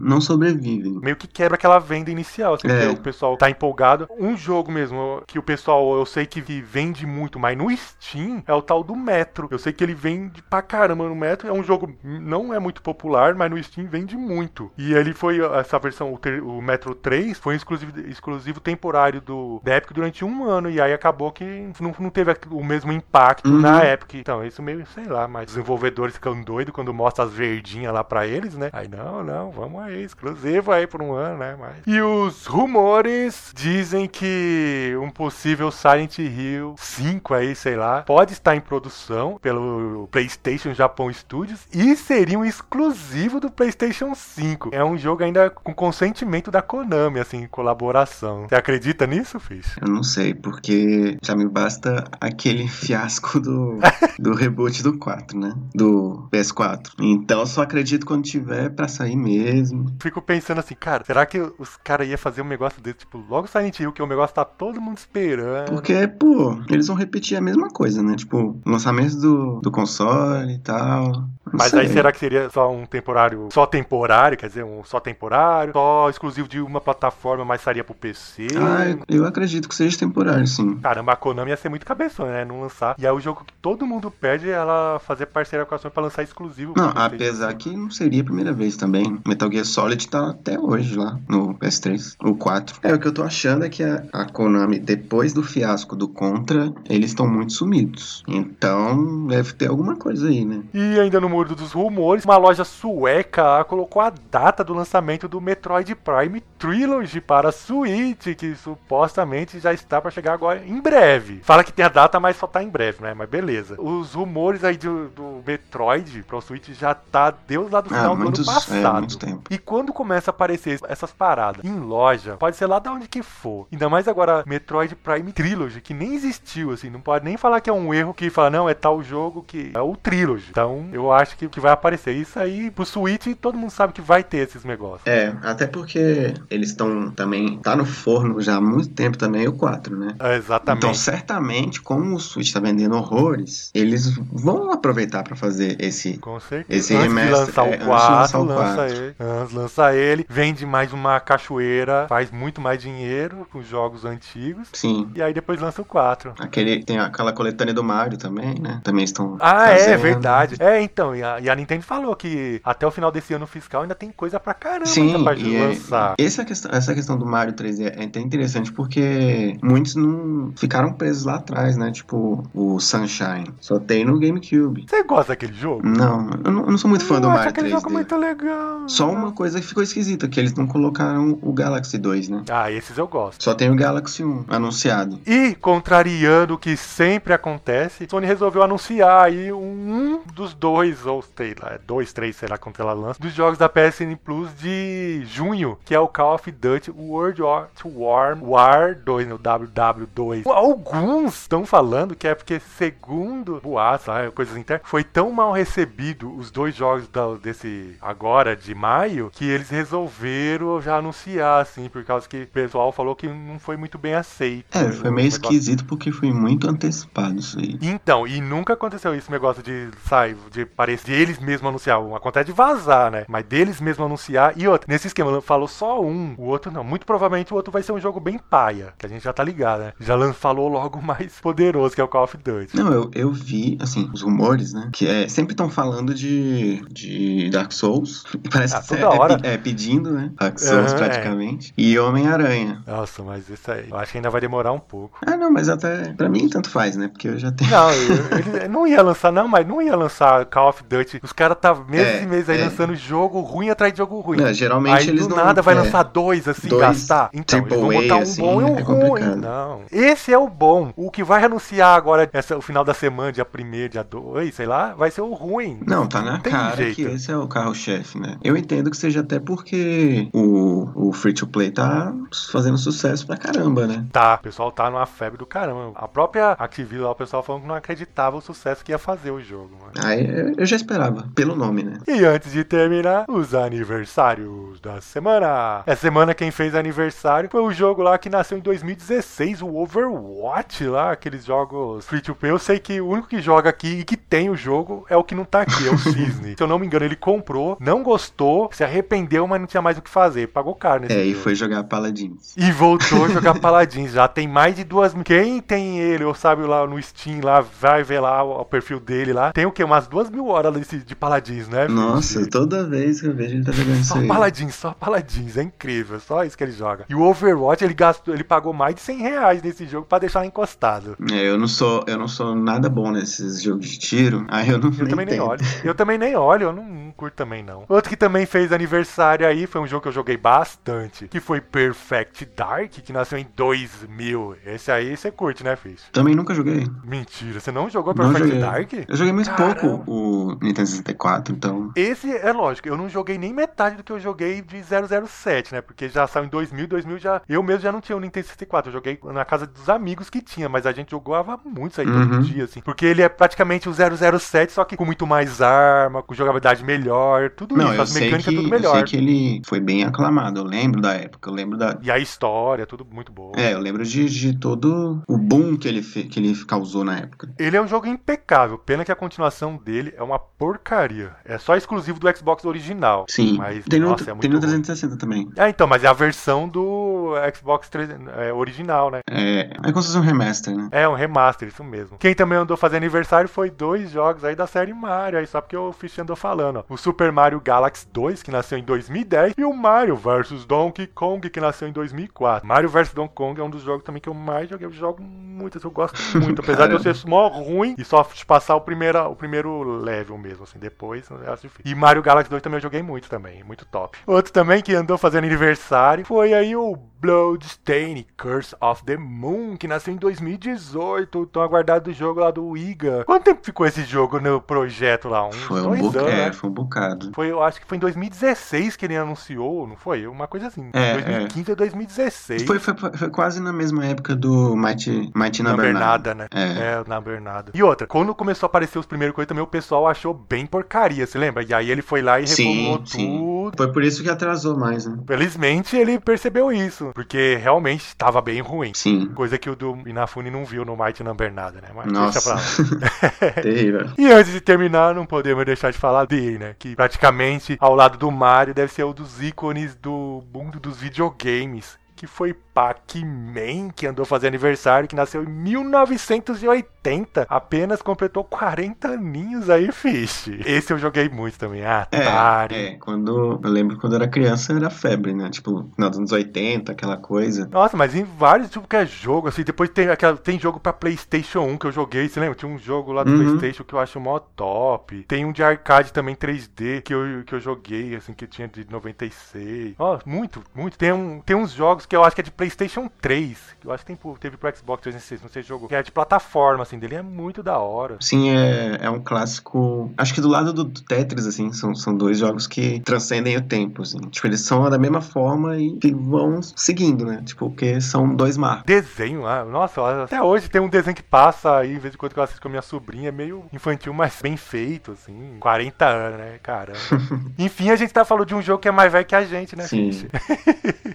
não 0.00 0.20
sobrevivem. 0.20 0.98
Meio 1.02 1.16
que 1.16 1.26
quebra 1.26 1.54
aquela 1.56 1.78
venda 1.78 2.10
inicial, 2.10 2.54
assim, 2.54 2.68
É. 2.68 2.86
que 2.88 2.94
o 2.94 3.00
pessoal 3.00 3.36
tá 3.36 3.48
empolgado. 3.50 4.08
Um 4.18 4.36
jogo 4.36 4.70
mesmo 4.70 5.22
que 5.26 5.38
o 5.38 5.42
pessoal, 5.42 5.96
eu 5.96 6.06
sei 6.06 6.26
que 6.26 6.40
vende 6.40 7.06
muito, 7.06 7.38
mas 7.38 7.56
no 7.56 7.74
Steam 7.76 8.42
é 8.46 8.52
o 8.52 8.62
tal 8.62 8.82
do 8.84 8.94
Metro. 8.94 9.48
Eu 9.50 9.58
sei 9.58 9.72
que 9.72 9.82
ele 9.82 9.94
vende 9.94 10.42
pra 10.42 10.60
caramba 10.62 11.08
no 11.08 11.14
Metro. 11.14 11.48
É 11.48 11.52
um 11.52 11.62
jogo 11.62 11.92
não 12.02 12.52
é 12.52 12.58
muito 12.58 12.82
popular, 12.82 13.34
mas 13.34 13.50
no 13.50 13.62
Steam 13.62 13.86
vende 13.88 14.16
muito. 14.16 14.70
E 14.76 14.92
ele 14.92 15.12
foi, 15.14 15.40
essa 15.58 15.78
versão, 15.78 16.12
o, 16.12 16.18
ter- 16.18 16.42
o 16.42 16.60
Metro 16.60 16.94
3, 16.94 17.38
foi 17.38 17.54
um 17.54 17.56
exclusivo, 17.56 17.92
exclusivo 18.08 18.60
temporário 18.60 19.20
do 19.20 19.60
da 19.64 19.76
Epic 19.76 19.92
durante 19.92 20.24
um 20.24 20.44
ano. 20.44 20.70
E 20.70 20.80
aí 20.80 20.92
acabou 20.92 21.30
que 21.32 21.44
não, 21.80 21.94
não 21.98 22.10
teve 22.10 22.34
o 22.50 22.62
mesmo 22.64 22.92
impacto 22.92 23.48
Uhum. 23.48 23.60
na 23.60 23.84
Epic. 23.84 24.14
Então, 24.14 24.44
isso 24.44 24.62
meio, 24.62 24.84
sei 24.94 25.04
lá, 25.04 25.26
mas 25.28 25.46
desenvolvedores 25.46 26.14
ficam 26.14 26.40
doidos 26.42 26.73
quando 26.74 26.92
mostra 26.92 27.24
as 27.24 27.32
verdinhas 27.32 27.94
lá 27.94 28.02
pra 28.02 28.26
eles, 28.26 28.54
né? 28.54 28.68
Aí, 28.72 28.88
não, 28.88 29.22
não, 29.22 29.50
vamos 29.52 29.80
aí, 29.80 30.02
exclusivo 30.02 30.72
aí 30.72 30.86
por 30.88 31.00
um 31.00 31.14
ano, 31.14 31.38
né? 31.38 31.56
Mas... 31.58 31.76
E 31.86 32.02
os 32.02 32.46
rumores 32.46 33.52
dizem 33.54 34.08
que 34.08 34.92
um 35.00 35.08
possível 35.08 35.70
Silent 35.70 36.18
Hill 36.18 36.74
5 36.76 37.32
aí, 37.32 37.54
sei 37.54 37.76
lá, 37.76 38.02
pode 38.02 38.32
estar 38.32 38.56
em 38.56 38.60
produção 38.60 39.38
pelo 39.40 40.08
PlayStation 40.10 40.74
Japão 40.74 41.12
Studios 41.12 41.60
e 41.72 41.94
seria 41.94 42.38
um 42.38 42.44
exclusivo 42.44 43.38
do 43.38 43.50
PlayStation 43.50 44.12
5. 44.12 44.70
É 44.72 44.84
um 44.84 44.98
jogo 44.98 45.22
ainda 45.22 45.48
com 45.48 45.72
consentimento 45.72 46.50
da 46.50 46.60
Konami, 46.60 47.20
assim, 47.20 47.46
colaboração. 47.46 48.48
Você 48.48 48.56
acredita 48.56 49.06
nisso, 49.06 49.38
Fish? 49.38 49.76
Eu 49.80 49.88
não 49.88 50.02
sei, 50.02 50.34
porque 50.34 51.16
já 51.22 51.36
me 51.36 51.48
basta 51.48 52.04
aquele 52.20 52.66
fiasco 52.68 53.38
do, 53.38 53.78
do 54.18 54.34
reboot 54.34 54.82
do 54.82 54.98
4, 54.98 55.38
né? 55.38 55.52
Do 55.72 56.28
PS4. 56.32 56.63
Então 56.98 57.40
eu 57.40 57.46
só 57.46 57.62
acredito 57.62 58.06
quando 58.06 58.22
tiver 58.24 58.70
pra 58.70 58.88
sair 58.88 59.16
mesmo. 59.16 59.86
Fico 60.00 60.20
pensando 60.22 60.58
assim, 60.60 60.74
cara, 60.74 61.04
será 61.04 61.24
que 61.26 61.38
os 61.58 61.76
caras 61.82 62.08
iam 62.08 62.18
fazer 62.18 62.42
um 62.42 62.46
negócio 62.48 62.80
desse, 62.82 62.98
tipo, 62.98 63.18
logo 63.28 63.46
Silent 63.46 63.78
Hill, 63.80 63.92
que 63.92 64.02
o 64.02 64.06
negócio 64.06 64.34
tá 64.34 64.44
todo 64.44 64.80
mundo 64.80 64.98
esperando. 64.98 65.70
Porque, 65.70 66.06
pô, 66.08 66.56
eles 66.68 66.86
vão 66.86 66.96
repetir 66.96 67.36
a 67.36 67.40
mesma 67.40 67.68
coisa, 67.70 68.02
né? 68.02 68.14
Tipo, 68.16 68.60
lançamento 68.66 69.16
do, 69.16 69.60
do 69.60 69.70
console 69.70 70.54
e 70.54 70.58
tal. 70.58 71.12
Não 71.12 71.58
Mas 71.58 71.70
sei. 71.70 71.80
aí 71.80 71.88
será 71.88 72.10
que 72.10 72.18
seria 72.18 72.48
só 72.50 72.70
um 72.72 72.84
temporário, 72.86 73.48
só 73.52 73.66
temporário, 73.66 74.36
quer 74.36 74.48
dizer, 74.48 74.64
um 74.64 74.82
só 74.84 74.98
temporário, 74.98 75.72
só 75.72 76.08
exclusivo 76.10 76.48
de 76.48 76.60
uma 76.60 76.80
plataforma, 76.80 77.44
mas 77.44 77.60
sairia 77.60 77.84
pro 77.84 77.94
PC? 77.94 78.46
Ah, 78.56 78.88
eu- 78.88 79.20
eu 79.22 79.26
acredito 79.26 79.68
que 79.68 79.74
seja 79.74 79.98
temporário, 79.98 80.46
sim. 80.46 80.76
Caramba, 80.78 81.12
a 81.12 81.16
Konami 81.16 81.50
ia 81.50 81.56
ser 81.56 81.68
muito 81.68 81.86
cabeçona, 81.86 82.32
né? 82.32 82.44
Não 82.44 82.60
lançar. 82.60 82.94
E 82.98 83.06
aí 83.06 83.12
o 83.12 83.20
jogo 83.20 83.44
que 83.44 83.52
todo 83.62 83.86
mundo 83.86 84.10
pede 84.10 84.48
é 84.48 84.52
ela 84.52 84.98
fazer 84.98 85.26
parceria 85.26 85.64
com 85.64 85.74
a 85.74 85.78
Sony 85.78 85.92
pra 85.92 86.02
lançar 86.02 86.22
exclusivo. 86.22 86.43
Pro 86.48 86.74
Não, 86.76 86.92
apesar 86.94 87.52
que 87.54 87.74
não 87.76 87.90
seria 87.90 88.22
a 88.22 88.24
primeira 88.24 88.52
vez 88.52 88.76
também. 88.76 89.18
Metal 89.26 89.50
Gear 89.50 89.64
Solid 89.64 90.08
tá 90.08 90.30
até 90.30 90.58
hoje 90.58 90.96
lá 90.96 91.18
no 91.28 91.54
PS3, 91.54 92.16
o 92.22 92.34
4. 92.34 92.80
É, 92.82 92.94
o 92.94 92.98
que 92.98 93.08
eu 93.08 93.12
tô 93.12 93.22
achando 93.22 93.64
é 93.64 93.68
que 93.68 93.82
a, 93.82 94.04
a 94.12 94.24
Konami, 94.26 94.78
depois 94.78 95.32
do 95.32 95.42
fiasco 95.42 95.96
do 95.96 96.08
Contra, 96.08 96.72
eles 96.88 97.10
estão 97.10 97.26
muito 97.26 97.52
sumidos. 97.52 98.22
Então, 98.26 99.26
deve 99.26 99.52
ter 99.52 99.68
alguma 99.68 99.96
coisa 99.96 100.28
aí, 100.28 100.44
né? 100.44 100.62
E 100.72 100.98
ainda 100.98 101.20
no 101.20 101.28
mundo 101.28 101.54
dos 101.54 101.72
rumores, 101.72 102.24
uma 102.24 102.36
loja 102.36 102.64
sueca 102.64 103.64
colocou 103.64 104.02
a 104.02 104.12
data 104.30 104.64
do 104.64 104.74
lançamento 104.74 105.28
do 105.28 105.40
Metroid 105.40 105.94
Prime 105.94 106.42
Trilogy 106.58 107.20
para 107.20 107.52
Switch, 107.52 108.34
que 108.36 108.54
supostamente 108.54 109.58
já 109.60 109.72
está 109.72 110.00
para 110.00 110.10
chegar 110.10 110.32
agora 110.32 110.62
em 110.64 110.80
breve. 110.80 111.40
Fala 111.42 111.64
que 111.64 111.72
tem 111.72 111.84
a 111.84 111.88
data, 111.88 112.18
mas 112.18 112.36
só 112.36 112.46
tá 112.46 112.62
em 112.62 112.68
breve, 112.68 113.02
né? 113.02 113.14
Mas 113.14 113.28
beleza. 113.28 113.80
Os 113.80 114.14
rumores 114.14 114.64
aí 114.64 114.76
do, 114.76 115.08
do 115.08 115.42
Metroid, 115.46 116.22
para 116.34 116.38
o 116.38 116.42
Switch 116.42 116.68
já 116.70 116.94
tá 116.94 117.32
Deus 117.46 117.70
lá 117.70 117.80
do 117.80 117.94
Ah, 117.94 117.98
final 117.98 118.16
muitos, 118.16 118.44
do 118.44 118.50
ano 118.50 118.58
é, 118.60 118.62
passado. 118.64 118.98
muito 118.98 119.18
tempo. 119.18 119.42
E 119.50 119.58
quando 119.58 119.92
começa 119.92 120.30
a 120.30 120.32
aparecer 120.32 120.80
essas 120.88 121.12
paradas 121.12 121.64
em 121.64 121.78
loja, 121.78 122.36
pode 122.36 122.56
ser 122.56 122.66
lá 122.66 122.78
de 122.78 122.88
onde 122.88 123.06
que 123.08 123.22
for. 123.22 123.66
Ainda 123.72 123.88
mais 123.88 124.08
agora 124.08 124.42
Metroid 124.46 124.94
Prime 124.96 125.32
Trilogy, 125.32 125.80
que 125.80 125.94
nem 125.94 126.14
existiu, 126.14 126.72
assim, 126.72 126.90
não 126.90 127.00
pode 127.00 127.24
nem 127.24 127.36
falar 127.36 127.60
que 127.60 127.70
é 127.70 127.72
um 127.72 127.92
erro 127.94 128.12
que 128.14 128.30
fala, 128.30 128.50
não, 128.50 128.68
é 128.68 128.74
tal 128.74 129.02
jogo 129.02 129.44
que 129.46 129.70
é 129.74 129.80
o 129.80 129.96
Trilogy. 129.96 130.46
Então, 130.50 130.88
eu 130.92 131.12
acho 131.12 131.36
que, 131.36 131.48
que 131.48 131.60
vai 131.60 131.72
aparecer. 131.72 132.12
Isso 132.14 132.38
aí, 132.38 132.70
pro 132.70 132.84
Switch, 132.84 133.26
todo 133.40 133.56
mundo 133.58 133.70
sabe 133.70 133.92
que 133.92 134.00
vai 134.00 134.24
ter 134.24 134.38
esses 134.38 134.64
negócios. 134.64 135.06
É, 135.06 135.34
até 135.42 135.66
porque 135.66 136.34
eles 136.50 136.70
estão 136.70 137.10
também. 137.10 137.58
Tá 137.58 137.76
no 137.76 137.84
forno 137.84 138.40
já 138.40 138.56
há 138.56 138.60
muito 138.60 138.88
tempo 138.90 139.16
também 139.16 139.46
o 139.46 139.52
4, 139.52 139.96
né? 139.96 140.14
É, 140.18 140.36
exatamente. 140.36 140.78
Então, 140.84 140.94
certamente, 140.94 141.80
como 141.80 142.16
o 142.16 142.20
Switch 142.20 142.52
tá 142.52 142.60
vendendo 142.60 142.96
horrores, 142.96 143.70
eles 143.74 144.14
vão 144.32 144.70
aproveitar 144.72 145.22
pra 145.22 145.36
fazer 145.36 145.76
esse. 145.80 146.18
Com 146.24 146.40
certeza. 146.40 146.78
Esse 146.80 146.94
antes 146.96 147.06
de 147.12 147.14
remaster, 147.20 147.38
lançar 147.38 147.66
é, 147.66 147.68
o 147.68 147.68
antes 147.68 147.80
de 147.80 147.84
4, 147.84 148.14
lançar 148.14 148.38
o 148.38 148.44
lança 148.44 148.74
4. 148.76 148.94
ele. 148.94 149.14
Antes 149.20 149.52
lança 149.54 149.94
ele, 149.94 150.26
vende 150.26 150.64
mais 150.64 150.90
uma 150.94 151.20
cachoeira, 151.20 152.06
faz 152.08 152.30
muito 152.30 152.62
mais 152.62 152.80
dinheiro 152.80 153.46
com 153.52 153.60
jogos 153.62 154.06
antigos. 154.06 154.68
Sim. 154.72 155.10
E 155.14 155.20
aí 155.20 155.34
depois 155.34 155.60
lança 155.60 155.82
o 155.82 155.84
4. 155.84 156.32
Aquele, 156.40 156.82
tem 156.82 156.98
aquela 156.98 157.30
coletânea 157.30 157.74
do 157.74 157.84
Mario 157.84 158.16
também, 158.16 158.54
né? 158.58 158.80
Também 158.82 159.04
estão. 159.04 159.36
Ah, 159.38 159.68
é, 159.72 159.76
fazendo. 159.76 160.00
verdade. 160.00 160.56
É, 160.58 160.80
então, 160.80 161.14
e 161.14 161.22
a, 161.22 161.40
e 161.40 161.50
a 161.50 161.54
Nintendo 161.54 161.82
falou 161.82 162.16
que 162.16 162.58
até 162.64 162.86
o 162.86 162.90
final 162.90 163.12
desse 163.12 163.34
ano 163.34 163.46
fiscal 163.46 163.82
ainda 163.82 163.94
tem 163.94 164.10
coisa 164.10 164.40
pra 164.40 164.54
caramba 164.54 164.86
Sim, 164.86 165.22
pra 165.22 165.34
e 165.34 165.54
é- 165.54 165.60
lançar. 165.60 166.14
essa, 166.16 166.42
questão, 166.42 166.70
essa 166.72 166.94
questão 166.94 167.18
do 167.18 167.26
Mario 167.26 167.52
3D 167.52 167.92
é 167.98 168.04
até 168.04 168.18
interessante 168.18 168.72
porque 168.72 169.58
muitos 169.62 169.94
não 169.94 170.54
ficaram 170.56 170.90
presos 170.90 171.26
lá 171.26 171.34
atrás, 171.34 171.76
né? 171.76 171.90
Tipo, 171.90 172.42
o 172.54 172.80
Sunshine. 172.80 173.52
Só 173.60 173.78
tem 173.78 174.06
no 174.06 174.18
GameCube. 174.18 174.86
Você 174.88 175.02
gosta 175.02 175.32
daquele 175.32 175.52
jogo? 175.52 175.86
Não, 175.86 176.13
eu 176.44 176.50
não, 176.52 176.62
eu 176.64 176.70
não 176.70 176.78
sou 176.78 176.88
muito 176.88 177.04
fã 177.04 177.20
do 177.20 177.26
eu 177.26 177.30
acho 177.30 177.38
Mario 177.38 177.50
aquele 177.50 177.68
3D. 177.68 177.72
jogo 177.72 177.90
muito 177.90 178.16
legal. 178.16 178.88
Só 178.88 179.10
uma 179.10 179.32
coisa 179.32 179.60
que 179.60 179.66
ficou 179.66 179.82
esquisita, 179.82 180.28
que 180.28 180.38
eles 180.38 180.54
não 180.54 180.66
colocaram 180.66 181.38
o 181.42 181.52
Galaxy 181.52 181.98
2, 181.98 182.28
né? 182.28 182.42
Ah, 182.50 182.70
esses 182.70 182.96
eu 182.98 183.06
gosto. 183.08 183.42
Só 183.42 183.54
tem 183.54 183.70
o 183.70 183.76
Galaxy 183.76 184.24
1 184.24 184.46
anunciado. 184.48 185.18
E, 185.26 185.54
contrariando 185.54 186.54
o 186.54 186.58
que 186.58 186.76
sempre 186.76 187.32
acontece, 187.32 188.06
Sony 188.10 188.26
resolveu 188.26 188.62
anunciar 188.62 189.24
aí 189.24 189.52
um 189.52 190.20
dos 190.34 190.54
dois, 190.54 191.06
ou 191.06 191.22
sei 191.36 191.54
lá, 191.60 191.78
dois, 191.86 192.12
três, 192.12 192.36
sei 192.36 192.48
lá 192.48 192.58
quanto 192.58 192.80
ela 192.80 192.92
lança, 192.92 193.20
dos 193.20 193.32
jogos 193.32 193.58
da 193.58 193.68
PSN 193.68 194.16
Plus 194.22 194.50
de 194.58 195.22
junho, 195.26 195.78
que 195.84 195.94
é 195.94 195.98
o 195.98 196.08
Call 196.08 196.34
of 196.34 196.50
Duty 196.50 196.90
World 196.90 197.42
War, 197.42 197.68
War, 197.84 198.38
War 198.42 198.94
2, 198.94 199.28
no 199.28 199.38
WW2. 199.38 200.42
Alguns 200.46 201.34
estão 201.42 201.64
falando 201.64 202.14
que 202.14 202.28
é 202.28 202.34
porque, 202.34 202.60
segundo 202.78 203.60
boatos, 203.62 204.06
coisas 204.34 204.56
internas, 204.56 204.86
foi 204.86 205.02
tão 205.04 205.30
mal 205.30 205.52
recebido 205.52 206.03
os 206.22 206.50
dois 206.50 206.74
jogos 206.74 207.08
da- 207.08 207.34
desse 207.36 207.96
agora 208.00 208.54
de 208.56 208.74
maio, 208.74 209.30
que 209.32 209.44
eles 209.44 209.70
resolveram 209.70 210.80
já 210.80 210.96
anunciar, 210.98 211.62
assim, 211.62 211.88
por 211.88 212.04
causa 212.04 212.28
que 212.28 212.42
o 212.42 212.46
pessoal 212.48 212.92
falou 212.92 213.14
que 213.14 213.26
não 213.28 213.58
foi 213.58 213.76
muito 213.76 213.96
bem 213.98 214.14
aceito. 214.14 214.76
É, 214.76 214.90
foi 214.92 215.10
meio 215.10 215.28
esquisito 215.28 215.84
porque 215.84 216.10
foi 216.12 216.32
muito 216.32 216.68
antecipado 216.68 217.38
isso 217.38 217.58
aí. 217.58 217.78
então, 217.80 218.26
e 218.26 218.40
nunca 218.40 218.72
aconteceu 218.74 219.14
esse 219.14 219.30
negócio 219.30 219.62
de 219.62 219.88
sai, 220.06 220.36
de 220.50 220.64
parecer 220.66 221.12
eles 221.12 221.38
mesmos 221.38 221.68
anunciar. 221.68 222.00
Um 222.00 222.14
acontece 222.16 222.46
de 222.46 222.52
vazar, 222.52 223.10
né? 223.10 223.24
Mas 223.28 223.44
deles 223.44 223.80
mesmos 223.80 224.04
anunciar. 224.06 224.52
E 224.56 224.66
outro, 224.68 224.88
nesse 224.90 225.06
esquema, 225.06 225.40
falou 225.40 225.68
só 225.68 226.00
um, 226.02 226.34
o 226.36 226.44
outro 226.44 226.70
não. 226.72 226.82
Muito 226.84 227.06
provavelmente 227.06 227.52
o 227.52 227.56
outro 227.56 227.72
vai 227.72 227.82
ser 227.82 227.92
um 227.92 228.00
jogo 228.00 228.18
bem 228.20 228.38
paia, 228.38 228.92
que 228.98 229.06
a 229.06 229.08
gente 229.08 229.22
já 229.22 229.32
tá 229.32 229.42
ligado, 229.44 229.80
né? 229.80 229.92
Já 230.00 230.14
falou 230.32 230.68
logo 230.68 231.00
mais 231.02 231.38
poderoso, 231.40 231.94
que 231.94 232.00
é 232.00 232.04
o 232.04 232.08
Call 232.08 232.24
of 232.24 232.36
Duty. 232.36 232.76
Não, 232.76 232.92
eu, 232.92 233.10
eu 233.14 233.32
vi, 233.32 233.78
assim, 233.80 234.10
os 234.12 234.22
rumores, 234.22 234.72
né? 234.72 234.90
Que 234.92 235.06
é, 235.06 235.28
sempre 235.28 235.52
estão 235.52 235.68
falando 235.70 235.93
de, 236.02 236.82
de 236.90 237.50
Dark 237.50 237.70
Souls. 237.72 238.24
Parece 238.50 238.74
Ah, 238.76 238.80
que 238.80 238.88
toda 238.88 239.00
é, 239.02 239.06
hora. 239.06 239.38
pe- 239.38 239.46
é 239.46 239.56
pedindo, 239.58 240.10
né? 240.10 240.30
Dark 240.40 240.58
Souls 240.58 240.92
é. 240.92 240.96
praticamente. 240.96 241.72
E 241.76 241.98
Homem-Aranha. 241.98 242.82
Nossa, 242.86 243.22
mas 243.22 243.48
isso 243.48 243.70
aí, 243.70 243.86
eu 243.90 243.96
acho 243.96 244.12
que 244.12 244.18
ainda 244.18 244.30
vai 244.30 244.40
demorar 244.40 244.72
um 244.72 244.78
pouco. 244.80 245.18
Ah, 245.26 245.36
não, 245.36 245.50
mas 245.50 245.68
até. 245.68 246.12
Pra 246.14 246.28
mim, 246.28 246.48
tanto 246.48 246.70
faz, 246.70 246.96
né? 246.96 247.08
Porque 247.08 247.28
eu 247.28 247.38
já 247.38 247.52
tenho. 247.52 247.70
Não, 247.70 247.90
ele, 247.92 248.56
ele 248.56 248.68
não 248.68 248.86
ia 248.86 249.02
lançar, 249.02 249.30
não, 249.30 249.46
mas 249.46 249.66
não 249.66 249.80
ia 249.82 249.94
lançar 249.96 250.44
Call 250.46 250.68
of 250.70 250.82
Duty. 250.88 251.20
Os 251.22 251.32
caras 251.32 251.56
tá 251.60 251.74
meses 251.74 252.06
É, 252.20 252.22
e 252.22 252.26
meses 252.26 252.48
aí 252.48 252.60
é. 252.60 252.64
lançando 252.64 252.94
jogo 252.94 253.40
ruim 253.40 253.70
atrás 253.70 253.92
de 253.92 253.98
jogo 253.98 254.20
ruim. 254.20 254.38
Não, 254.38 254.52
geralmente 254.52 254.94
Aí 255.02 255.08
eles 255.08 255.26
do 255.26 255.34
não. 255.36 255.44
nada 255.44 255.60
vai 255.62 255.74
é, 255.74 255.78
lançar 255.78 256.02
dois 256.04 256.48
assim, 256.48 256.68
dois 256.68 256.80
gastar. 256.82 257.30
Então, 257.32 257.58
eles 257.60 257.78
vão 257.78 257.88
botar 257.92 258.16
um 258.16 258.22
assim, 258.22 258.40
bom 258.42 258.60
e 258.60 258.64
um 258.64 258.78
é 258.78 258.80
ruim. 258.82 259.20
Não. 259.36 259.82
Esse 259.90 260.32
é 260.32 260.38
o 260.38 260.48
bom. 260.48 260.92
O 260.96 261.10
que 261.10 261.22
vai 261.22 261.44
anunciar 261.44 261.96
agora, 261.96 262.28
essa, 262.32 262.56
o 262.56 262.62
final 262.62 262.84
da 262.84 262.94
semana, 262.94 263.32
dia 263.32 263.44
1 263.46 263.88
dia 263.90 264.04
2, 264.04 264.54
sei 264.54 264.66
lá, 264.66 264.94
vai 264.94 265.10
ser 265.10 265.20
o 265.20 265.32
ruim. 265.32 265.80
Não, 265.86 266.06
tá 266.06 266.22
na 266.22 266.38
tem 266.38 266.52
cara 266.52 266.76
jeito. 266.76 266.96
que 266.96 267.02
esse 267.02 267.30
é 267.30 267.36
o 267.36 267.46
carro-chefe, 267.46 268.18
né? 268.18 268.36
Eu 268.42 268.56
entendo 268.56 268.90
que 268.90 268.96
seja 268.96 269.20
até 269.20 269.38
porque 269.38 270.28
o, 270.32 271.08
o 271.08 271.12
free-to-play 271.12 271.70
tá 271.70 272.12
fazendo 272.50 272.78
sucesso 272.78 273.26
pra 273.26 273.36
caramba, 273.36 273.86
né? 273.86 274.04
Tá, 274.12 274.34
o 274.34 274.38
pessoal 274.42 274.70
tá 274.72 274.90
numa 274.90 275.06
febre 275.06 275.38
do 275.38 275.46
caramba. 275.46 275.92
A 275.94 276.08
própria 276.08 276.52
Activision 276.52 277.04
lá, 277.04 277.10
o 277.12 277.14
pessoal 277.14 277.42
falando 277.42 277.62
que 277.62 277.68
não 277.68 277.74
acreditava 277.74 278.36
o 278.36 278.40
sucesso 278.40 278.84
que 278.84 278.92
ia 278.92 278.98
fazer 278.98 279.30
o 279.30 279.40
jogo. 279.40 279.70
Mano. 279.80 279.92
Aí 280.06 280.26
eu- 280.26 280.54
eu 280.58 280.66
já 280.66 280.76
esperava, 280.76 281.28
pelo 281.34 281.54
nome, 281.54 281.82
né? 281.82 281.98
E 282.08 282.24
antes 282.24 282.52
de 282.52 282.64
terminar, 282.64 283.24
os 283.28 283.54
aniversários 283.54 284.80
da 284.80 285.00
semana. 285.00 285.82
Essa 285.86 286.02
semana 286.02 286.34
quem 286.34 286.50
fez 286.50 286.74
aniversário 286.74 287.48
foi 287.50 287.62
o 287.62 287.72
jogo 287.72 288.02
lá 288.02 288.18
que 288.18 288.28
nasceu 288.28 288.58
em 288.58 288.60
2016, 288.60 289.62
o 289.62 289.74
Overwatch 289.76 290.84
lá, 290.86 291.12
aqueles 291.12 291.44
jogos 291.44 292.06
free 292.06 292.20
to 292.20 292.34
play. 292.34 292.50
Eu 292.52 292.58
sei 292.58 292.78
que 292.78 293.00
o 293.00 293.08
único 293.08 293.28
que 293.28 293.40
joga 293.40 293.70
aqui 293.70 294.00
e 294.00 294.04
que 294.04 294.16
tem 294.16 294.50
o 294.50 294.56
jogo 294.56 295.04
é 295.08 295.16
o 295.16 295.24
que 295.24 295.34
não 295.34 295.44
tá 295.44 295.62
aqui, 295.62 295.73
é 295.86 295.90
o 295.90 295.98
Cisne. 295.98 296.54
Se 296.56 296.62
eu 296.62 296.66
não 296.66 296.78
me 296.78 296.86
engano, 296.86 297.04
ele 297.04 297.16
comprou, 297.16 297.76
não 297.80 298.02
gostou, 298.02 298.68
se 298.72 298.84
arrependeu, 298.84 299.46
mas 299.46 299.60
não 299.60 299.66
tinha 299.66 299.82
mais 299.82 299.98
o 299.98 300.02
que 300.02 300.10
fazer. 300.10 300.48
Pagou 300.48 300.74
caro 300.74 301.02
nesse 301.02 301.14
É, 301.14 301.24
e 301.24 301.30
jogo. 301.32 301.42
foi 301.42 301.54
jogar 301.54 301.84
Paladins. 301.84 302.54
E 302.56 302.70
voltou 302.72 303.24
a 303.24 303.28
jogar 303.28 303.58
Paladins. 303.58 304.12
Já 304.12 304.28
tem 304.28 304.46
mais 304.48 304.76
de 304.76 304.84
duas 304.84 305.14
mil. 305.14 305.24
Quem 305.24 305.60
tem 305.60 305.98
ele, 305.98 306.24
ou 306.24 306.34
sabe 306.34 306.62
lá 306.62 306.86
no 306.86 307.00
Steam, 307.02 307.40
lá, 307.42 307.60
vai 307.60 308.02
ver 308.02 308.20
lá 308.20 308.42
o, 308.42 308.60
o 308.60 308.64
perfil 308.64 309.00
dele 309.00 309.32
lá. 309.32 309.52
Tem 309.52 309.66
o 309.66 309.72
quê? 309.72 309.82
Umas 309.84 310.06
duas 310.06 310.30
mil 310.30 310.46
horas 310.48 310.72
desse, 310.74 310.98
de 310.98 311.14
Paladins, 311.16 311.68
né? 311.68 311.88
Nossa, 311.88 312.38
filho? 312.38 312.50
toda 312.50 312.84
vez 312.86 313.20
que 313.20 313.26
eu 313.26 313.34
vejo 313.34 313.54
ele 313.56 313.64
tá 313.64 313.72
jogando 313.72 314.00
isso 314.00 314.12
Só. 314.14 314.26
Paladins, 314.26 314.74
só 314.74 314.92
Paladins. 314.92 315.56
É 315.56 315.62
incrível. 315.62 316.20
Só 316.20 316.44
isso 316.44 316.56
que 316.56 316.64
ele 316.64 316.72
joga. 316.72 317.04
E 317.08 317.14
o 317.14 317.22
Overwatch, 317.22 317.84
ele 317.84 317.94
gastou, 317.94 318.34
ele 318.34 318.44
pagou 318.44 318.72
mais 318.72 318.94
de 318.94 319.00
100 319.00 319.18
reais 319.18 319.62
nesse 319.62 319.86
jogo 319.86 320.06
pra 320.06 320.18
deixar 320.18 320.44
encostado. 320.44 321.16
É, 321.32 321.48
eu 321.48 321.58
não 321.58 321.66
sou, 321.68 322.04
eu 322.06 322.18
não 322.18 322.28
sou 322.28 322.54
nada 322.54 322.88
bom 322.88 323.10
nesses 323.10 323.62
jogos 323.62 323.88
de 323.88 323.98
tiro. 323.98 324.44
Aí 324.48 324.68
eu 324.68 324.78
não 324.78 324.90
Eu 324.98 325.08
também 325.08 325.26
nem 325.26 325.40
olho. 325.40 325.63
Eu 325.84 325.94
também 325.94 326.18
nem 326.18 326.36
olho, 326.36 326.64
eu 326.64 326.72
não, 326.72 326.84
não 326.84 327.12
curto 327.12 327.34
também 327.34 327.62
não. 327.62 327.84
Outro 327.88 328.08
que 328.10 328.16
também 328.16 328.46
fez 328.46 328.72
aniversário 328.72 329.46
aí 329.46 329.66
foi 329.66 329.80
um 329.80 329.86
jogo 329.86 330.02
que 330.02 330.08
eu 330.08 330.12
joguei 330.12 330.36
bastante, 330.36 331.28
que 331.28 331.40
foi 331.40 331.60
Perfect 331.60 332.46
Dark, 332.56 332.90
que 332.90 333.12
nasceu 333.12 333.38
em 333.38 333.46
2000. 333.56 334.56
Esse 334.66 334.90
aí 334.90 335.16
você 335.16 335.30
curte, 335.30 335.62
né, 335.64 335.76
Fish? 335.76 336.02
Também 336.12 336.34
nunca 336.34 336.54
joguei. 336.54 336.86
Mentira, 337.04 337.60
você 337.60 337.70
não 337.70 337.88
jogou 337.88 338.14
Não 338.14 338.24
Perfect 338.32 338.46
joguei. 338.48 338.60
Dark? 338.60 338.92
Eu 339.08 339.16
joguei 339.16 339.32
muito 339.32 339.50
Caramba. 339.50 339.74
pouco 339.76 340.10
o 340.10 340.58
Nintendo 340.62 340.88
64, 340.88 341.54
então. 341.54 341.92
Esse 341.96 342.34
é 342.36 342.52
lógico, 342.52 342.88
eu 342.88 342.96
não 342.96 343.08
joguei 343.08 343.38
nem 343.38 343.52
metade 343.52 343.96
do 343.96 344.02
que 344.02 344.12
eu 344.12 344.20
joguei 344.20 344.62
de 344.62 344.82
007, 344.82 345.74
né? 345.74 345.80
Porque 345.80 346.08
já 346.08 346.26
saiu 346.26 346.46
em 346.46 346.48
2000, 346.48 346.86
2000 346.86 347.18
já. 347.18 347.42
Eu 347.48 347.62
mesmo 347.62 347.82
já 347.82 347.92
não 347.92 348.00
tinha 348.00 348.16
o 348.16 348.20
Nintendo 348.20 348.46
64. 348.46 348.88
Eu 348.88 348.92
joguei 348.92 349.18
na 349.24 349.44
casa 349.44 349.66
dos 349.66 349.88
amigos 349.88 350.30
que 350.30 350.40
tinha, 350.40 350.68
mas 350.68 350.86
a 350.86 350.92
gente 350.92 351.10
jogava 351.10 351.58
muito 351.64 351.92
isso 351.92 352.00
aí 352.00 352.06
todo 352.06 352.34
Uhum. 352.34 352.40
dia, 352.40 352.64
assim. 352.64 352.80
Porque 352.80 353.04
ele 353.04 353.22
é 353.22 353.28
praticamente 353.28 353.88
o 353.88 353.92
007, 353.92 354.72
só 354.72 354.84
que 354.84 354.96
com 354.96 355.04
muito 355.04 355.26
mais 355.26 355.43
arma, 355.60 356.22
com 356.22 356.34
jogabilidade 356.34 356.84
melhor, 356.84 357.50
tudo 357.50 357.76
Não, 357.76 357.86
isso, 357.86 357.94
eu 357.94 358.02
as 358.02 358.12
mecânicas 358.14 358.44
que, 358.44 358.54
tudo 358.56 358.66
eu 358.66 358.70
melhor. 358.70 358.94
sei 358.94 359.02
que 359.04 359.16
ele 359.16 359.62
foi 359.66 359.80
bem 359.80 360.04
aclamado. 360.04 360.60
Eu 360.60 360.64
lembro 360.64 361.00
da 361.00 361.14
época. 361.14 361.48
Eu 361.50 361.54
lembro 361.54 361.76
da. 361.78 361.98
E 362.02 362.10
a 362.10 362.18
história, 362.18 362.86
tudo 362.86 363.04
muito 363.10 363.32
bom. 363.32 363.52
É, 363.56 363.72
eu 363.74 363.78
lembro 363.78 364.04
de, 364.04 364.24
de 364.26 364.56
todo 364.58 365.22
o 365.28 365.36
boom 365.38 365.76
que 365.76 365.88
ele, 365.88 366.02
fe- 366.02 366.24
que 366.24 366.38
ele 366.40 366.54
causou 366.64 367.04
na 367.04 367.18
época. 367.18 367.48
Ele 367.58 367.76
é 367.76 367.80
um 367.82 367.86
jogo 367.88 368.06
impecável, 368.06 368.78
pena 368.78 369.04
que 369.04 369.12
a 369.12 369.16
continuação 369.16 369.76
dele 369.76 370.14
é 370.16 370.22
uma 370.22 370.38
porcaria. 370.38 371.32
É 371.44 371.58
só 371.58 371.76
exclusivo 371.76 372.18
do 372.18 372.36
Xbox 372.36 372.64
original. 372.64 373.26
Sim. 373.28 373.56
Mas, 373.58 373.84
tem 373.84 374.00
no, 374.00 374.10
nossa, 374.10 374.24
é 374.30 374.32
muito 374.32 374.42
tem 374.42 374.50
no 374.50 374.56
ruim. 374.56 374.62
360 374.68 375.16
também. 375.16 375.48
É, 375.56 375.68
então, 375.68 375.86
mas 375.86 376.02
é 376.04 376.06
a 376.08 376.12
versão 376.12 376.68
do 376.68 377.32
Xbox 377.56 377.88
300, 377.88 378.28
é, 378.38 378.52
original, 378.52 379.10
né? 379.10 379.20
É, 379.30 379.60
é 379.60 379.92
como 379.92 380.02
se 380.02 380.08
fosse 380.08 380.18
um 380.18 380.22
remaster, 380.22 380.74
né? 380.76 380.88
É, 380.90 381.08
um 381.08 381.14
remaster, 381.14 381.68
isso 381.68 381.84
mesmo. 381.84 382.16
Quem 382.18 382.34
também 382.34 382.58
andou 382.58 382.76
fazendo 382.76 382.98
aniversário 382.98 383.48
foi 383.48 383.70
dois 383.70 384.10
jogos 384.10 384.44
aí 384.44 384.54
da 384.56 384.66
série 384.66 384.92
Mario, 384.92 385.33
aí 385.36 385.46
só 385.46 385.60
porque 385.60 385.76
o 385.76 385.92
Fish 385.92 386.18
andou 386.18 386.36
falando. 386.36 386.84
O 386.88 386.96
Super 386.96 387.30
Mario 387.32 387.60
Galaxy 387.60 388.06
2, 388.12 388.42
que 388.42 388.50
nasceu 388.50 388.78
em 388.78 388.82
2010, 388.82 389.54
e 389.56 389.64
o 389.64 389.72
Mario 389.72 390.16
vs 390.16 390.64
Donkey 390.64 391.06
Kong, 391.06 391.48
que 391.48 391.60
nasceu 391.60 391.88
em 391.88 391.92
2004. 391.92 392.66
Mario 392.66 392.88
vs 392.88 393.12
Donkey 393.12 393.34
Kong 393.34 393.60
é 393.60 393.64
um 393.64 393.70
dos 393.70 393.82
jogos 393.82 394.04
também 394.04 394.20
que 394.20 394.28
eu 394.28 394.34
mais 394.34 394.68
joguei, 394.68 394.86
eu 394.86 394.92
jogo 394.92 395.22
muito, 395.22 395.78
eu 395.82 395.90
gosto 395.90 396.16
muito, 396.38 396.60
apesar 396.60 396.86
de 396.86 396.94
eu 396.94 397.00
ser 397.00 397.14
mó 397.26 397.48
ruim 397.48 397.94
e 397.96 398.04
só 398.04 398.26
passar 398.46 398.76
o 398.76 398.80
primeiro, 398.80 399.30
o 399.30 399.36
primeiro 399.36 399.82
level 399.82 400.36
mesmo, 400.36 400.64
assim, 400.64 400.78
depois 400.78 401.28
eu 401.30 401.52
acho 401.52 401.62
difícil. 401.62 401.90
E 401.90 401.94
Mario 401.94 402.22
Galaxy 402.22 402.50
2 402.50 402.62
também 402.62 402.78
eu 402.78 402.82
joguei 402.82 403.02
muito 403.02 403.28
também, 403.28 403.62
muito 403.62 403.84
top. 403.86 404.18
Outro 404.26 404.52
também 404.52 404.82
que 404.82 404.94
andou 404.94 405.16
fazendo 405.16 405.44
aniversário 405.44 406.24
foi 406.24 406.52
aí 406.52 406.74
o 406.76 406.96
Bloodstain 407.24 408.26
Curse 408.36 408.76
of 408.82 409.02
the 409.04 409.16
Moon, 409.16 409.78
que 409.78 409.88
nasceu 409.88 410.12
em 410.12 410.16
2018, 410.18 411.46
tão 411.46 411.62
aguardado 411.62 412.12
jogo 412.12 412.40
lá 412.40 412.50
do 412.50 412.76
Iga. 412.76 413.24
Quanto 413.24 413.44
tempo 413.44 413.60
ficou 413.62 413.86
esse 413.86 414.04
jogo 414.04 414.38
no 414.38 414.60
projeto 414.60 415.30
lá? 415.30 415.48
Uns 415.48 415.56
Foi 415.56 415.80
um, 415.80 415.84
dois 415.84 416.00
bo... 416.00 416.18
anos, 416.18 416.30
é, 416.30 416.52
foi 416.52 416.68
um 416.68 416.72
bocado. 416.74 417.30
Foi, 417.34 417.50
eu 417.50 417.62
acho 417.62 417.80
que 417.80 417.86
foi 417.86 417.96
em 417.96 418.00
2016 418.00 418.96
que 418.96 419.06
ele 419.06 419.16
anunciou, 419.16 419.88
não 419.88 419.96
foi? 419.96 420.26
Uma 420.26 420.46
coisa 420.46 420.66
assim. 420.66 420.90
É, 420.92 421.14
2015 421.14 421.70
ou 421.70 421.76
2016. 421.76 422.62
Foi, 422.64 422.78
foi, 422.78 422.94
foi 422.94 423.30
quase 423.30 423.58
na 423.58 423.72
mesma 423.72 424.04
época 424.04 424.36
do 424.36 424.76
Mighty, 424.76 425.32
Mighty 425.34 425.62
na 425.62 425.70
Number 425.70 425.86
Bernada, 425.86 426.34
né? 426.34 426.46
É. 426.52 426.62
É, 426.62 427.04
na 427.06 427.18
Bernada. 427.22 427.72
E 427.72 427.82
outra, 427.82 428.06
quando 428.06 428.34
começou 428.34 428.66
a 428.66 428.68
aparecer 428.68 428.98
os 428.98 429.06
primeiros 429.06 429.34
coisas 429.34 429.48
também, 429.48 429.64
o 429.64 429.66
pessoal 429.66 430.06
achou 430.06 430.34
bem 430.34 430.66
porcaria, 430.66 431.26
você 431.26 431.38
lembra? 431.38 431.64
E 431.64 431.72
aí 431.72 431.90
ele 431.90 432.02
foi 432.02 432.20
lá 432.20 432.38
e 432.38 432.44
reformulou 432.44 432.98
Sim, 432.98 433.18
sim. 433.18 433.40
Tudo. 433.70 433.76
Foi 433.76 433.92
por 433.92 434.02
isso 434.02 434.22
que 434.22 434.30
atrasou 434.30 434.76
mais, 434.76 435.06
né? 435.06 435.18
Felizmente 435.26 435.96
ele 435.96 436.18
percebeu 436.18 436.72
isso, 436.72 437.10
porque 437.14 437.58
realmente 437.60 438.06
estava 438.06 438.40
bem 438.40 438.60
ruim. 438.60 438.92
Sim. 438.94 439.26
Coisa 439.34 439.58
que 439.58 439.68
o 439.68 439.76
do 439.76 439.98
Inafune 440.06 440.50
não 440.50 440.64
viu 440.64 440.84
no 440.84 440.96
Mighty 440.96 441.22
Number 441.22 441.52
Nada, 441.52 441.80
né? 441.80 441.88
Mas 441.94 442.12
Nossa. 442.12 442.32
deixa 442.32 443.30
pra 443.30 443.50
lá. 443.50 443.52
Terrível. 443.62 444.10
E 444.18 444.30
antes 444.30 444.52
de 444.52 444.60
terminar, 444.60 445.14
não 445.14 445.26
podemos 445.26 445.64
deixar 445.64 445.90
de 445.90 445.98
falar 445.98 446.26
dele, 446.26 446.58
né? 446.58 446.74
Que 446.78 446.94
praticamente 446.94 447.76
ao 447.80 447.94
lado 447.94 448.18
do 448.18 448.30
Mario 448.30 448.74
deve 448.74 448.92
ser 448.92 449.04
um 449.04 449.12
dos 449.12 449.42
ícones 449.42 449.94
do 449.94 450.42
mundo 450.52 450.80
dos 450.80 450.98
videogames. 450.98 451.98
Que 452.24 452.26
foi 452.26 452.54
Pac-Man, 452.54 453.90
que 453.94 454.06
andou 454.06 454.24
fazer 454.24 454.48
aniversário, 454.48 455.06
que 455.06 455.14
nasceu 455.14 455.44
em 455.44 455.46
1980. 455.46 457.46
Apenas 457.50 458.00
completou 458.00 458.42
40 458.42 459.08
aninhos 459.08 459.68
aí, 459.68 459.92
Fish. 459.92 460.48
Esse 460.64 460.92
eu 460.92 460.98
joguei 460.98 461.28
muito 461.28 461.58
também. 461.58 461.84
Atari. 461.84 462.74
É, 462.74 462.86
é, 462.86 462.96
quando 462.96 463.60
eu 463.62 463.70
lembro 463.70 463.98
quando 463.98 464.14
eu 464.14 464.22
era 464.22 464.28
criança 464.28 464.72
era 464.72 464.88
febre, 464.88 465.34
né? 465.34 465.50
Tipo, 465.50 465.90
dos 465.98 466.18
anos 466.18 466.32
80, 466.32 466.92
aquela 466.92 467.18
coisa. 467.18 467.68
Nossa, 467.70 467.96
mas 467.96 468.14
em 468.14 468.24
vários 468.24 468.70
tipo 468.70 468.88
que 468.88 468.96
é 468.96 469.04
jogo, 469.04 469.48
assim, 469.48 469.62
depois 469.62 469.90
tem 469.90 470.08
aquela, 470.08 470.36
tem 470.36 470.58
jogo 470.58 470.80
pra 470.80 470.94
Playstation 470.94 471.60
1 471.60 471.76
que 471.76 471.86
eu 471.86 471.92
joguei, 471.92 472.28
você 472.28 472.40
lembra? 472.40 472.54
Tinha 472.54 472.72
um 472.72 472.78
jogo 472.78 473.12
lá 473.12 473.22
do 473.22 473.34
Uhum. 473.34 473.58
Playstation 473.58 473.84
que 473.84 473.94
eu 473.94 473.98
acho 473.98 474.18
mó 474.18 474.38
top. 474.38 475.24
Tem 475.24 475.44
um 475.44 475.52
de 475.52 475.62
arcade 475.62 476.12
também 476.12 476.34
3D 476.34 477.02
que 477.02 477.12
eu, 477.12 477.44
que 477.44 477.54
eu 477.54 477.60
joguei, 477.60 478.16
assim, 478.16 478.32
que 478.32 478.46
tinha 478.46 478.66
de 478.66 478.86
96. 478.90 479.94
Ó, 479.98 480.18
muito, 480.24 480.62
muito. 480.74 480.96
Tem, 480.96 481.12
um, 481.12 481.40
tem 481.40 481.54
uns 481.54 481.72
jogos 481.72 482.06
que 482.06 482.13
eu 482.14 482.24
acho 482.24 482.34
que 482.34 482.40
é 482.40 482.44
de 482.44 482.50
Playstation 482.50 483.10
3, 483.20 483.58
que 483.80 483.86
eu 483.86 483.92
acho 483.92 484.04
que 484.04 484.14
tem, 484.14 484.34
teve 484.38 484.56
pro 484.56 484.74
Xbox 484.74 485.02
360, 485.02 485.42
não 485.42 485.50
sei 485.50 485.62
se 485.62 485.68
jogou, 485.68 485.88
que 485.88 485.94
é 485.94 486.02
de 486.02 486.12
plataforma, 486.12 486.82
assim, 486.82 486.98
dele 486.98 487.16
é 487.16 487.22
muito 487.22 487.62
da 487.62 487.78
hora. 487.78 488.16
Sim, 488.20 488.50
é, 488.50 488.98
é 489.02 489.10
um 489.10 489.20
clássico. 489.20 490.12
Acho 490.16 490.34
que 490.34 490.40
do 490.40 490.48
lado 490.48 490.72
do, 490.72 490.84
Tetris, 490.86 491.46
assim, 491.46 491.72
são, 491.72 491.94
são 491.94 492.16
dois 492.16 492.38
jogos 492.38 492.66
que 492.66 493.00
transcendem 493.00 493.56
o 493.56 493.62
tempo, 493.62 494.02
assim. 494.02 494.18
Tipo, 494.30 494.46
eles 494.46 494.60
são 494.60 494.88
da 494.88 494.98
mesma 494.98 495.20
forma 495.20 495.76
e 495.76 495.96
que 495.96 496.12
vão 496.12 496.60
seguindo, 496.62 497.24
né? 497.24 497.42
Tipo, 497.44 497.68
porque 497.68 498.00
são 498.00 498.34
dois 498.34 498.56
marcos. 498.56 498.84
Desenho 498.86 499.42
lá, 499.42 499.64
nossa, 499.64 500.24
até 500.24 500.42
hoje 500.42 500.68
tem 500.68 500.80
um 500.80 500.88
desenho 500.88 501.16
que 501.16 501.22
passa 501.22 501.78
aí, 501.78 501.94
de 501.94 501.98
vez 501.98 502.14
em 502.14 502.16
quando 502.16 502.32
que 502.32 502.38
eu 502.38 502.42
assisto 502.42 502.60
com 502.60 502.68
a 502.68 502.70
minha 502.70 502.82
sobrinha, 502.82 503.28
é 503.28 503.32
meio 503.32 503.64
infantil, 503.72 504.12
mas 504.12 504.38
bem 504.40 504.56
feito, 504.56 505.12
assim, 505.12 505.56
40 505.60 506.06
anos, 506.06 506.38
né, 506.38 506.58
caramba. 506.62 506.98
Enfim, 507.58 507.90
a 507.90 507.96
gente 507.96 508.12
tá 508.12 508.24
falando 508.24 508.46
de 508.46 508.54
um 508.54 508.62
jogo 508.62 508.80
que 508.80 508.88
é 508.88 508.92
mais 508.92 509.10
velho 509.10 509.24
que 509.24 509.34
a 509.34 509.44
gente, 509.44 509.76
né, 509.76 509.84
Sim. 509.84 510.12
Fish? 510.12 510.26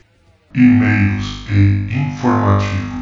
E-mails 0.53 1.35
e 1.47 1.77
informativos. 1.95 2.98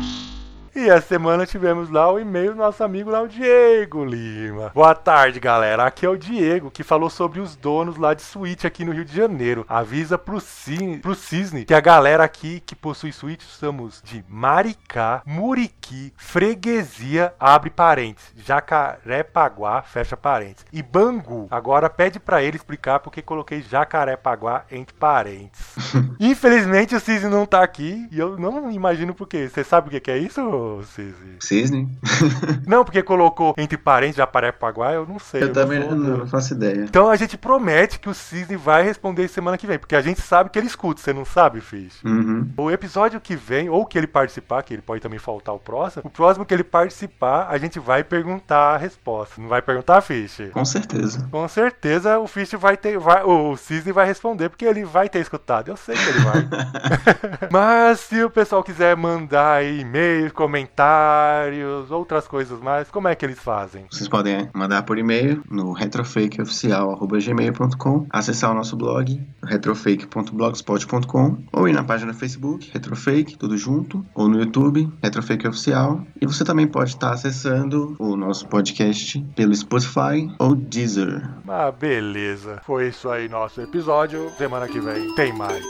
E 0.77 0.89
essa 0.89 1.07
semana 1.07 1.43
tivemos 1.43 1.89
lá 1.89 2.13
o 2.13 2.19
e-mail 2.19 2.51
do 2.51 2.59
nosso 2.59 2.83
amigo 2.83 3.09
lá, 3.09 3.23
o 3.23 3.27
Diego 3.27 4.05
Lima. 4.05 4.71
Boa 4.75 4.93
tarde, 4.93 5.39
galera. 5.39 5.83
Aqui 5.83 6.05
é 6.05 6.09
o 6.09 6.15
Diego, 6.15 6.69
que 6.69 6.83
falou 6.83 7.09
sobre 7.09 7.39
os 7.39 7.55
donos 7.55 7.97
lá 7.97 8.13
de 8.13 8.21
Switch 8.21 8.63
aqui 8.63 8.85
no 8.85 8.91
Rio 8.91 9.03
de 9.03 9.15
Janeiro. 9.15 9.65
Avisa 9.67 10.19
pro, 10.19 10.39
Cine, 10.39 10.99
pro 10.99 11.15
Cisne 11.15 11.65
que 11.65 11.73
a 11.73 11.79
galera 11.79 12.23
aqui 12.23 12.59
que 12.59 12.75
possui 12.75 13.11
Switch 13.11 13.41
somos 13.41 14.03
de 14.05 14.23
Maricá, 14.29 15.23
Muriqui, 15.25 16.13
Freguesia, 16.15 17.33
abre 17.39 17.71
parênteses, 17.71 18.31
Jacarepaguá, 18.35 19.81
fecha 19.81 20.15
parênteses, 20.15 20.67
e 20.71 20.83
Bangu. 20.83 21.47
Agora 21.49 21.89
pede 21.89 22.19
pra 22.19 22.43
ele 22.43 22.57
explicar 22.57 22.99
porque 22.99 23.23
coloquei 23.23 23.63
Jacarepaguá 23.63 24.63
entre 24.69 24.93
parênteses. 24.93 25.75
Infelizmente 26.21 26.95
o 26.95 26.99
Cisne 26.99 27.31
não 27.31 27.47
tá 27.47 27.63
aqui 27.63 28.07
e 28.11 28.19
eu 28.19 28.37
não 28.37 28.69
imagino 28.71 29.15
por 29.15 29.27
quê. 29.27 29.49
Você 29.49 29.63
sabe 29.63 29.87
o 29.87 29.89
que 29.89 29.99
que 29.99 30.11
é 30.11 30.19
isso, 30.19 30.66
Cisne? 30.83 31.35
Cisne? 31.39 31.89
Não, 32.65 32.83
porque 32.83 33.01
colocou 33.01 33.53
entre 33.57 33.77
parênteses 33.77 34.17
Jacarepaguá, 34.17 34.93
eu 34.93 35.05
não 35.05 35.19
sei. 35.19 35.43
Eu 35.43 35.47
não 35.47 35.53
também 35.53 35.79
não, 35.79 35.95
não 35.95 36.27
faço 36.27 36.53
ideia. 36.53 36.81
Então 36.83 37.09
a 37.09 37.15
gente 37.15 37.37
promete 37.37 37.99
que 37.99 38.09
o 38.09 38.13
Cisne 38.13 38.55
vai 38.55 38.83
responder 38.83 39.27
semana 39.27 39.57
que 39.57 39.67
vem, 39.67 39.79
porque 39.79 39.95
a 39.95 40.01
gente 40.01 40.21
sabe 40.21 40.49
que 40.49 40.57
ele 40.57 40.67
escuta, 40.67 41.01
você 41.01 41.13
não 41.13 41.25
sabe, 41.25 41.61
Fish? 41.61 42.03
Uhum. 42.03 42.49
O 42.57 42.71
episódio 42.71 43.19
que 43.21 43.35
vem, 43.35 43.69
ou 43.69 43.85
que 43.85 43.97
ele 43.97 44.07
participar, 44.07 44.63
que 44.63 44.73
ele 44.73 44.81
pode 44.81 45.01
também 45.01 45.19
faltar 45.19 45.53
o 45.55 45.59
próximo, 45.59 46.03
o 46.05 46.09
próximo 46.09 46.45
que 46.45 46.53
ele 46.53 46.63
participar, 46.63 47.47
a 47.49 47.57
gente 47.57 47.79
vai 47.79 48.03
perguntar 48.03 48.75
a 48.75 48.77
resposta. 48.77 49.39
Não 49.39 49.47
vai 49.47 49.61
perguntar, 49.61 50.01
Fish? 50.01 50.49
Com 50.51 50.65
certeza. 50.65 51.27
Com 51.31 51.47
certeza 51.47 52.19
o 52.19 52.27
Fish 52.27 52.53
vai 52.53 52.75
ter. 52.75 52.97
Vai, 52.97 53.23
o 53.23 53.55
Cisne 53.55 53.91
vai 53.91 54.05
responder, 54.05 54.49
porque 54.49 54.65
ele 54.65 54.83
vai 54.83 55.09
ter 55.09 55.19
escutado. 55.19 55.69
Eu 55.69 55.77
sei 55.77 55.95
que 55.95 56.09
ele 56.09 56.19
vai. 56.19 56.47
Mas 57.51 57.99
se 58.01 58.23
o 58.23 58.29
pessoal 58.29 58.63
quiser 58.63 58.95
mandar 58.95 59.57
aí 59.57 59.81
e-mails, 59.81 60.31
comentários, 60.57 61.91
outras 61.91 62.27
coisas 62.27 62.59
mais, 62.59 62.89
como 62.89 63.07
é 63.07 63.13
que 63.13 63.23
eles 63.23 63.37
fazem? 63.37 63.85
Vocês 63.91 64.09
podem 64.09 64.49
mandar 64.53 64.81
por 64.83 64.97
e-mail 64.97 65.43
no 65.49 65.71
retrofakeoficial.gmail.com, 65.71 68.07
acessar 68.09 68.51
o 68.51 68.55
nosso 68.55 68.75
blog, 68.75 69.23
retrofake.blogspot.com, 69.43 71.37
ou 71.53 71.67
ir 71.67 71.73
na 71.73 71.83
página 71.83 72.11
do 72.11 72.17
Facebook, 72.17 72.71
Retrofake, 72.73 73.37
tudo 73.37 73.55
junto, 73.55 74.03
ou 74.15 74.27
no 74.27 74.39
YouTube, 74.39 74.91
Retrofake 75.03 75.47
Oficial. 75.47 76.01
E 76.19 76.25
você 76.25 76.43
também 76.43 76.65
pode 76.65 76.89
estar 76.91 77.11
acessando 77.11 77.95
o 77.99 78.15
nosso 78.15 78.47
podcast 78.47 79.19
pelo 79.35 79.53
Spotify 79.53 80.33
ou 80.39 80.55
Deezer. 80.55 81.29
Ah, 81.47 81.71
beleza. 81.71 82.61
Foi 82.65 82.87
isso 82.87 83.07
aí 83.09 83.29
nosso 83.29 83.61
episódio. 83.61 84.31
Semana 84.37 84.67
que 84.67 84.79
vem 84.79 85.13
tem 85.15 85.31
mais. 85.33 85.63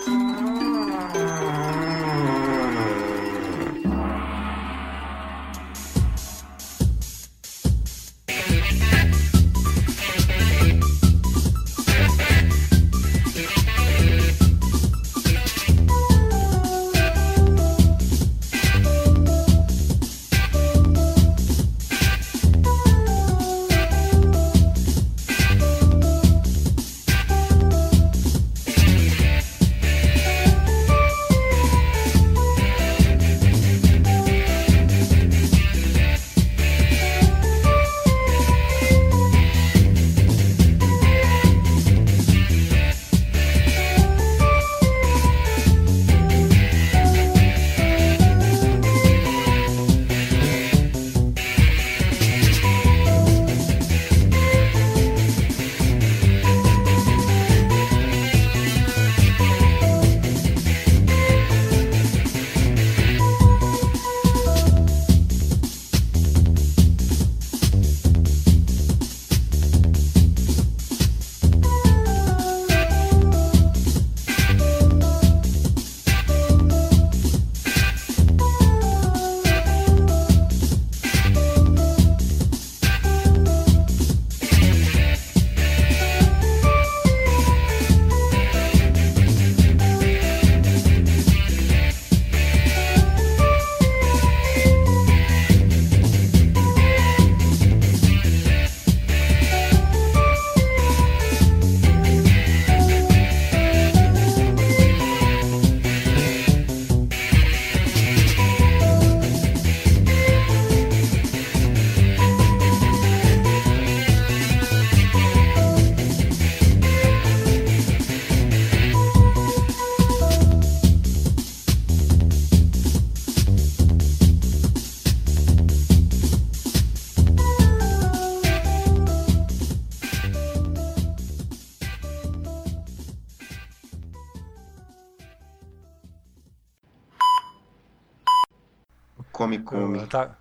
Tá... 140.08 140.36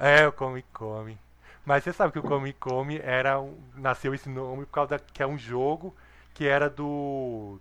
É, 0.00 0.26
o 0.26 0.32
Come 0.32 0.64
Come. 0.72 1.18
Mas 1.64 1.84
você 1.84 1.92
sabe 1.92 2.12
que 2.12 2.18
o 2.18 2.22
Come 2.22 2.52
Come 2.52 2.98
era 2.98 3.40
um... 3.40 3.56
nasceu 3.74 4.14
esse 4.14 4.28
nome 4.28 4.66
por 4.66 4.72
causa 4.72 4.90
da... 4.90 4.98
que 4.98 5.22
é 5.22 5.26
um 5.26 5.38
jogo 5.38 5.94
que 6.34 6.46
era 6.46 6.68
do 6.68 7.58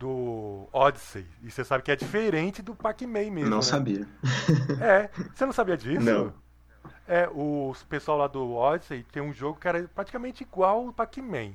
do 0.00 0.66
Odyssey. 0.72 1.26
E 1.42 1.50
você 1.50 1.62
sabe 1.62 1.84
que 1.84 1.92
é 1.92 1.96
diferente 1.96 2.62
do 2.62 2.74
Pac-Man 2.74 3.30
mesmo. 3.30 3.50
Não 3.50 3.58
né? 3.58 3.62
sabia. 3.62 4.08
É, 4.80 5.10
você 5.34 5.44
não 5.44 5.52
sabia 5.52 5.76
disso? 5.76 6.00
Não. 6.00 6.32
É, 7.06 7.28
o 7.28 7.74
pessoal 7.88 8.16
lá 8.16 8.26
do 8.26 8.54
Odyssey 8.54 9.04
tem 9.12 9.22
um 9.22 9.32
jogo 9.32 9.60
que 9.60 9.68
era 9.68 9.86
praticamente 9.94 10.42
igual 10.42 10.86
o 10.86 10.92
Pac-Man. 10.92 11.52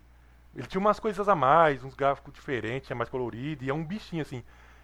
Ele 0.56 0.68
tinha 0.68 0.80
umas 0.80 1.00
coisas 1.00 1.28
a 1.28 1.36
mais, 1.36 1.84
uns 1.84 1.96
gráficos 1.96 2.34
diferentes, 2.34 2.92
é 2.92 2.94
mais 2.94 3.10
colorido, 3.10 3.64
e 3.64 3.70
é 3.70 3.74
um 3.74 3.84
bichinho 3.84 4.22
assim. 4.22 4.44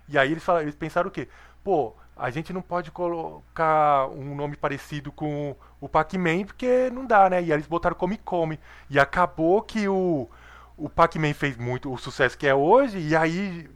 E 0.09 0.17
aí 0.17 0.31
eles, 0.31 0.43
falaram, 0.43 0.63
eles 0.65 0.75
pensaram 0.75 1.09
o 1.09 1.11
quê? 1.11 1.27
Pô, 1.63 1.95
a 2.23 2.29
gente 2.29 2.53
não 2.53 2.61
pode 2.61 2.91
colocar 2.91 4.07
um 4.09 4.35
nome 4.35 4.55
parecido 4.55 5.11
com 5.11 5.55
o 5.79 5.89
Pac-Man 5.89 6.45
porque 6.45 6.89
não 6.91 7.05
dá, 7.05 7.29
né? 7.29 7.37
E 7.41 7.45
aí 7.45 7.51
eles 7.53 7.67
botaram 7.67 7.95
Come 7.95 8.17
Come. 8.17 8.59
E 8.89 8.99
acabou 8.99 9.61
que 9.61 9.87
o, 9.87 10.29
o 10.77 10.87
Pac-Man 10.89 11.33
fez 11.33 11.57
muito 11.57 11.91
o 11.91 11.97
sucesso 11.97 12.37
que 12.37 12.45
é 12.45 12.53
hoje, 12.53 12.99
e 12.99 13.15
aí 13.15 13.67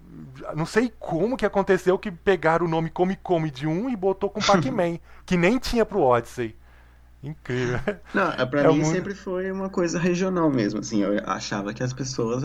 não 0.56 0.66
sei 0.66 0.94
como 1.00 1.36
que 1.36 1.46
aconteceu 1.46 1.98
que 1.98 2.12
pegaram 2.12 2.66
o 2.66 2.70
nome 2.70 2.90
Come 2.90 3.16
Come 3.16 3.50
de 3.50 3.66
um 3.68 3.90
e 3.90 3.96
botou 3.96 4.30
com 4.30 4.40
Pac-Man, 4.40 5.00
que 5.26 5.36
nem 5.36 5.58
tinha 5.58 5.86
pro 5.86 6.02
Odyssey. 6.02 6.56
Incrível. 7.24 7.80
Não, 8.14 8.32
é, 8.32 8.46
pra 8.46 8.62
É 8.62 8.68
mim 8.68 8.76
muito- 8.76 8.92
sempre 8.92 9.16
foi 9.16 9.52
uma 9.52 9.70
coisa 9.70 9.98
regional 9.98 10.50
mesmo, 10.52 10.80
assim, 10.82 11.02
eu 11.02 11.20
achava 11.26 11.74
que 11.74 11.82
as 11.82 11.92
pessoas, 11.92 12.44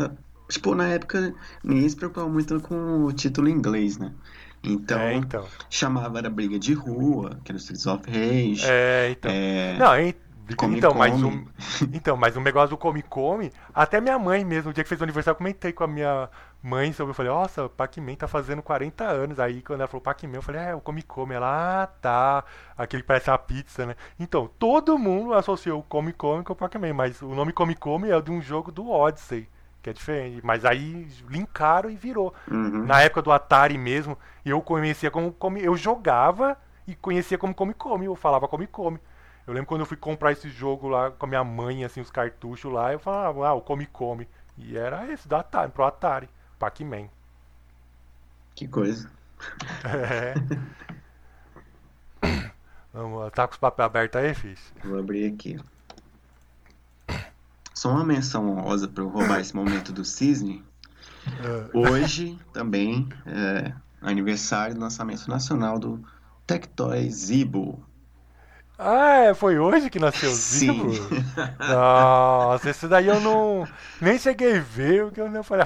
tipo, 0.48 0.74
na 0.74 0.88
época 0.88 1.34
ninguém 1.62 1.86
se 1.86 1.94
preocupava 1.94 2.28
muito 2.28 2.58
com 2.60 3.04
o 3.04 3.12
título 3.12 3.48
em 3.48 3.52
inglês, 3.52 3.98
né? 3.98 4.12
Então, 4.62 4.98
É, 4.98 5.14
então. 5.14 5.46
chamava 5.70 6.18
era 6.18 6.28
briga 6.28 6.58
de 6.58 6.74
rua, 6.74 7.38
que 7.44 7.50
era 7.50 7.56
o 7.56 7.60
Streets 7.60 7.86
of 7.86 8.04
Rage, 8.10 8.62
É, 8.66 9.10
então. 9.10 9.30
é, 9.32 9.76
Não, 9.78 9.96
hein? 9.98 10.14
Come 10.56 10.78
então, 10.78 10.92
mas 10.94 11.12
Come. 11.12 11.24
um, 11.24 11.46
então, 11.94 12.16
mas 12.16 12.36
o 12.36 12.40
negócio 12.40 12.70
do 12.70 12.76
Come 12.76 13.02
Come, 13.02 13.52
até 13.72 14.00
minha 14.00 14.18
mãe 14.18 14.44
mesmo, 14.44 14.70
o 14.70 14.74
dia 14.74 14.82
que 14.82 14.88
fez 14.88 15.00
o 15.00 15.04
aniversário, 15.04 15.34
eu 15.36 15.38
comentei 15.38 15.72
com 15.72 15.84
a 15.84 15.86
minha 15.86 16.28
mãe 16.60 16.92
sobre, 16.92 17.12
eu 17.12 17.14
falei, 17.14 17.30
nossa, 17.30 17.64
o 17.66 17.70
Pac-Man 17.70 18.16
tá 18.16 18.26
fazendo 18.26 18.60
40 18.60 19.04
anos. 19.04 19.38
Aí 19.38 19.62
quando 19.62 19.80
ela 19.80 19.88
falou 19.88 20.02
Pac-Man, 20.02 20.34
eu 20.38 20.42
falei, 20.42 20.60
é, 20.60 20.74
o 20.74 20.80
Come 20.80 21.02
Come. 21.02 21.34
Ela, 21.34 21.84
ah, 21.84 21.86
tá, 21.86 22.44
aquele 22.76 23.02
que 23.02 23.06
parece 23.06 23.30
uma 23.30 23.38
pizza, 23.38 23.86
né? 23.86 23.94
Então, 24.18 24.50
todo 24.58 24.98
mundo 24.98 25.34
associou 25.34 25.78
o 25.78 25.82
Come 25.84 26.12
Come 26.12 26.42
com 26.42 26.52
o 26.52 26.56
Pac-Man, 26.56 26.94
mas 26.94 27.22
o 27.22 27.32
nome 27.34 27.52
Come 27.52 27.76
Come 27.76 28.10
é 28.10 28.20
de 28.20 28.30
um 28.32 28.42
jogo 28.42 28.72
do 28.72 28.90
Odyssey, 28.90 29.48
que 29.82 29.90
é 29.90 29.92
diferente. 29.92 30.40
Mas 30.44 30.64
aí 30.64 31.08
linkaram 31.28 31.90
e 31.90 31.96
virou. 31.96 32.34
uhum. 32.50 32.84
Na 32.84 33.00
época 33.02 33.22
do 33.22 33.32
Atari 33.32 33.78
mesmo, 33.78 34.16
eu 34.44 34.60
conhecia 34.60 35.10
como 35.10 35.32
Come, 35.32 35.62
eu 35.62 35.76
jogava 35.76 36.56
e 36.86 36.94
conhecia 36.94 37.38
como 37.38 37.54
Come 37.54 37.74
Come, 37.74 38.06
eu 38.06 38.16
falava 38.16 38.48
Come 38.48 38.66
Come. 38.66 38.98
Eu 39.46 39.54
lembro 39.54 39.68
quando 39.68 39.80
eu 39.80 39.86
fui 39.86 39.96
comprar 39.96 40.32
esse 40.32 40.48
jogo 40.48 40.88
lá 40.88 41.10
com 41.10 41.26
a 41.26 41.28
minha 41.28 41.42
mãe, 41.42 41.84
assim, 41.84 42.00
os 42.00 42.10
cartuchos 42.10 42.72
lá, 42.72 42.92
eu 42.92 42.98
falava, 42.98 43.48
ah, 43.48 43.54
o 43.54 43.60
Come 43.60 43.86
Come. 43.86 44.28
E 44.56 44.76
era 44.76 45.10
esse, 45.10 45.26
do 45.26 45.34
Atari, 45.34 45.72
pro 45.72 45.84
Atari, 45.84 46.28
Pac-Man. 46.58 47.08
que 48.54 48.68
coisa. 48.68 49.10
É. 49.84 50.34
Vamos 52.92 53.30
tá 53.32 53.46
com 53.46 53.52
os 53.52 53.58
papéis 53.58 53.86
abertos 53.86 54.20
aí, 54.20 54.34
Fiz? 54.34 54.72
Vou 54.84 54.98
abrir 54.98 55.32
aqui. 55.32 55.58
Só 57.80 57.88
uma 57.92 58.04
menção 58.04 58.46
honrosa 58.50 58.86
para 58.86 59.02
eu 59.02 59.08
roubar 59.08 59.40
esse 59.40 59.56
momento 59.56 59.90
do 59.90 60.04
Cisne. 60.04 60.62
Hoje 61.72 62.38
também 62.52 63.08
é 63.24 63.72
aniversário 64.02 64.74
do 64.74 64.82
lançamento 64.82 65.26
nacional 65.26 65.78
do 65.78 65.98
Tectoy 66.46 67.08
Zibo. 67.10 67.82
Ah, 68.78 69.20
é, 69.20 69.34
foi 69.34 69.58
hoje 69.58 69.88
que 69.88 69.98
nasceu 69.98 70.30
o 70.30 70.34
Sim. 70.34 70.92
Zibo? 70.92 70.92
Nossa, 71.58 72.68
esse 72.68 72.86
daí 72.86 73.06
eu 73.06 73.18
não. 73.18 73.66
Nem 73.98 74.18
cheguei 74.18 74.58
a 74.58 74.60
ver, 74.60 75.04
porque 75.04 75.22
eu 75.22 75.30
nem 75.30 75.42
falei. 75.42 75.64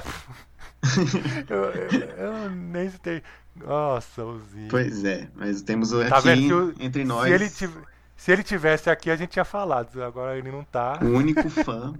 eu, 1.49 1.63
eu, 1.65 2.43
eu 2.43 2.49
nem 2.49 2.89
sei. 3.03 3.21
Nossa, 3.57 4.23
o 4.23 4.39
Zibo. 4.39 4.69
Pois 4.69 5.03
é, 5.03 5.27
mas 5.35 5.61
temos 5.61 5.91
o 5.91 5.99
Tá 6.07 6.19
aqui 6.19 6.29
vendo? 6.29 6.47
Se, 6.47 6.53
o- 6.53 6.85
entre 6.85 7.03
nós 7.03 7.25
se 7.25 7.33
ele 7.33 7.49
tiv- 7.49 7.75
se 8.15 8.31
ele 8.31 8.43
tivesse 8.43 8.89
aqui, 8.89 9.11
a 9.11 9.15
gente 9.15 9.31
tinha 9.31 9.45
falado. 9.45 10.03
Agora 10.03 10.37
ele 10.37 10.51
não 10.51 10.63
tá. 10.63 10.99
O 11.01 11.05
único 11.05 11.49
fã. 11.49 11.93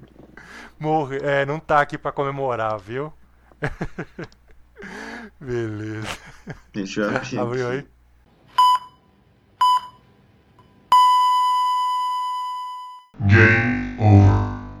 Morre. 0.78 1.18
É, 1.22 1.44
não 1.44 1.58
tá 1.58 1.80
aqui 1.80 1.98
para 1.98 2.12
comemorar, 2.12 2.78
viu? 2.78 3.12
Beleza. 5.40 6.18
Deixa 6.72 7.00
eu 7.00 7.16
abrir. 7.16 7.38
Abriu 7.38 7.68
aí. 7.70 7.86
Game 13.26 13.96
over. 14.00 14.39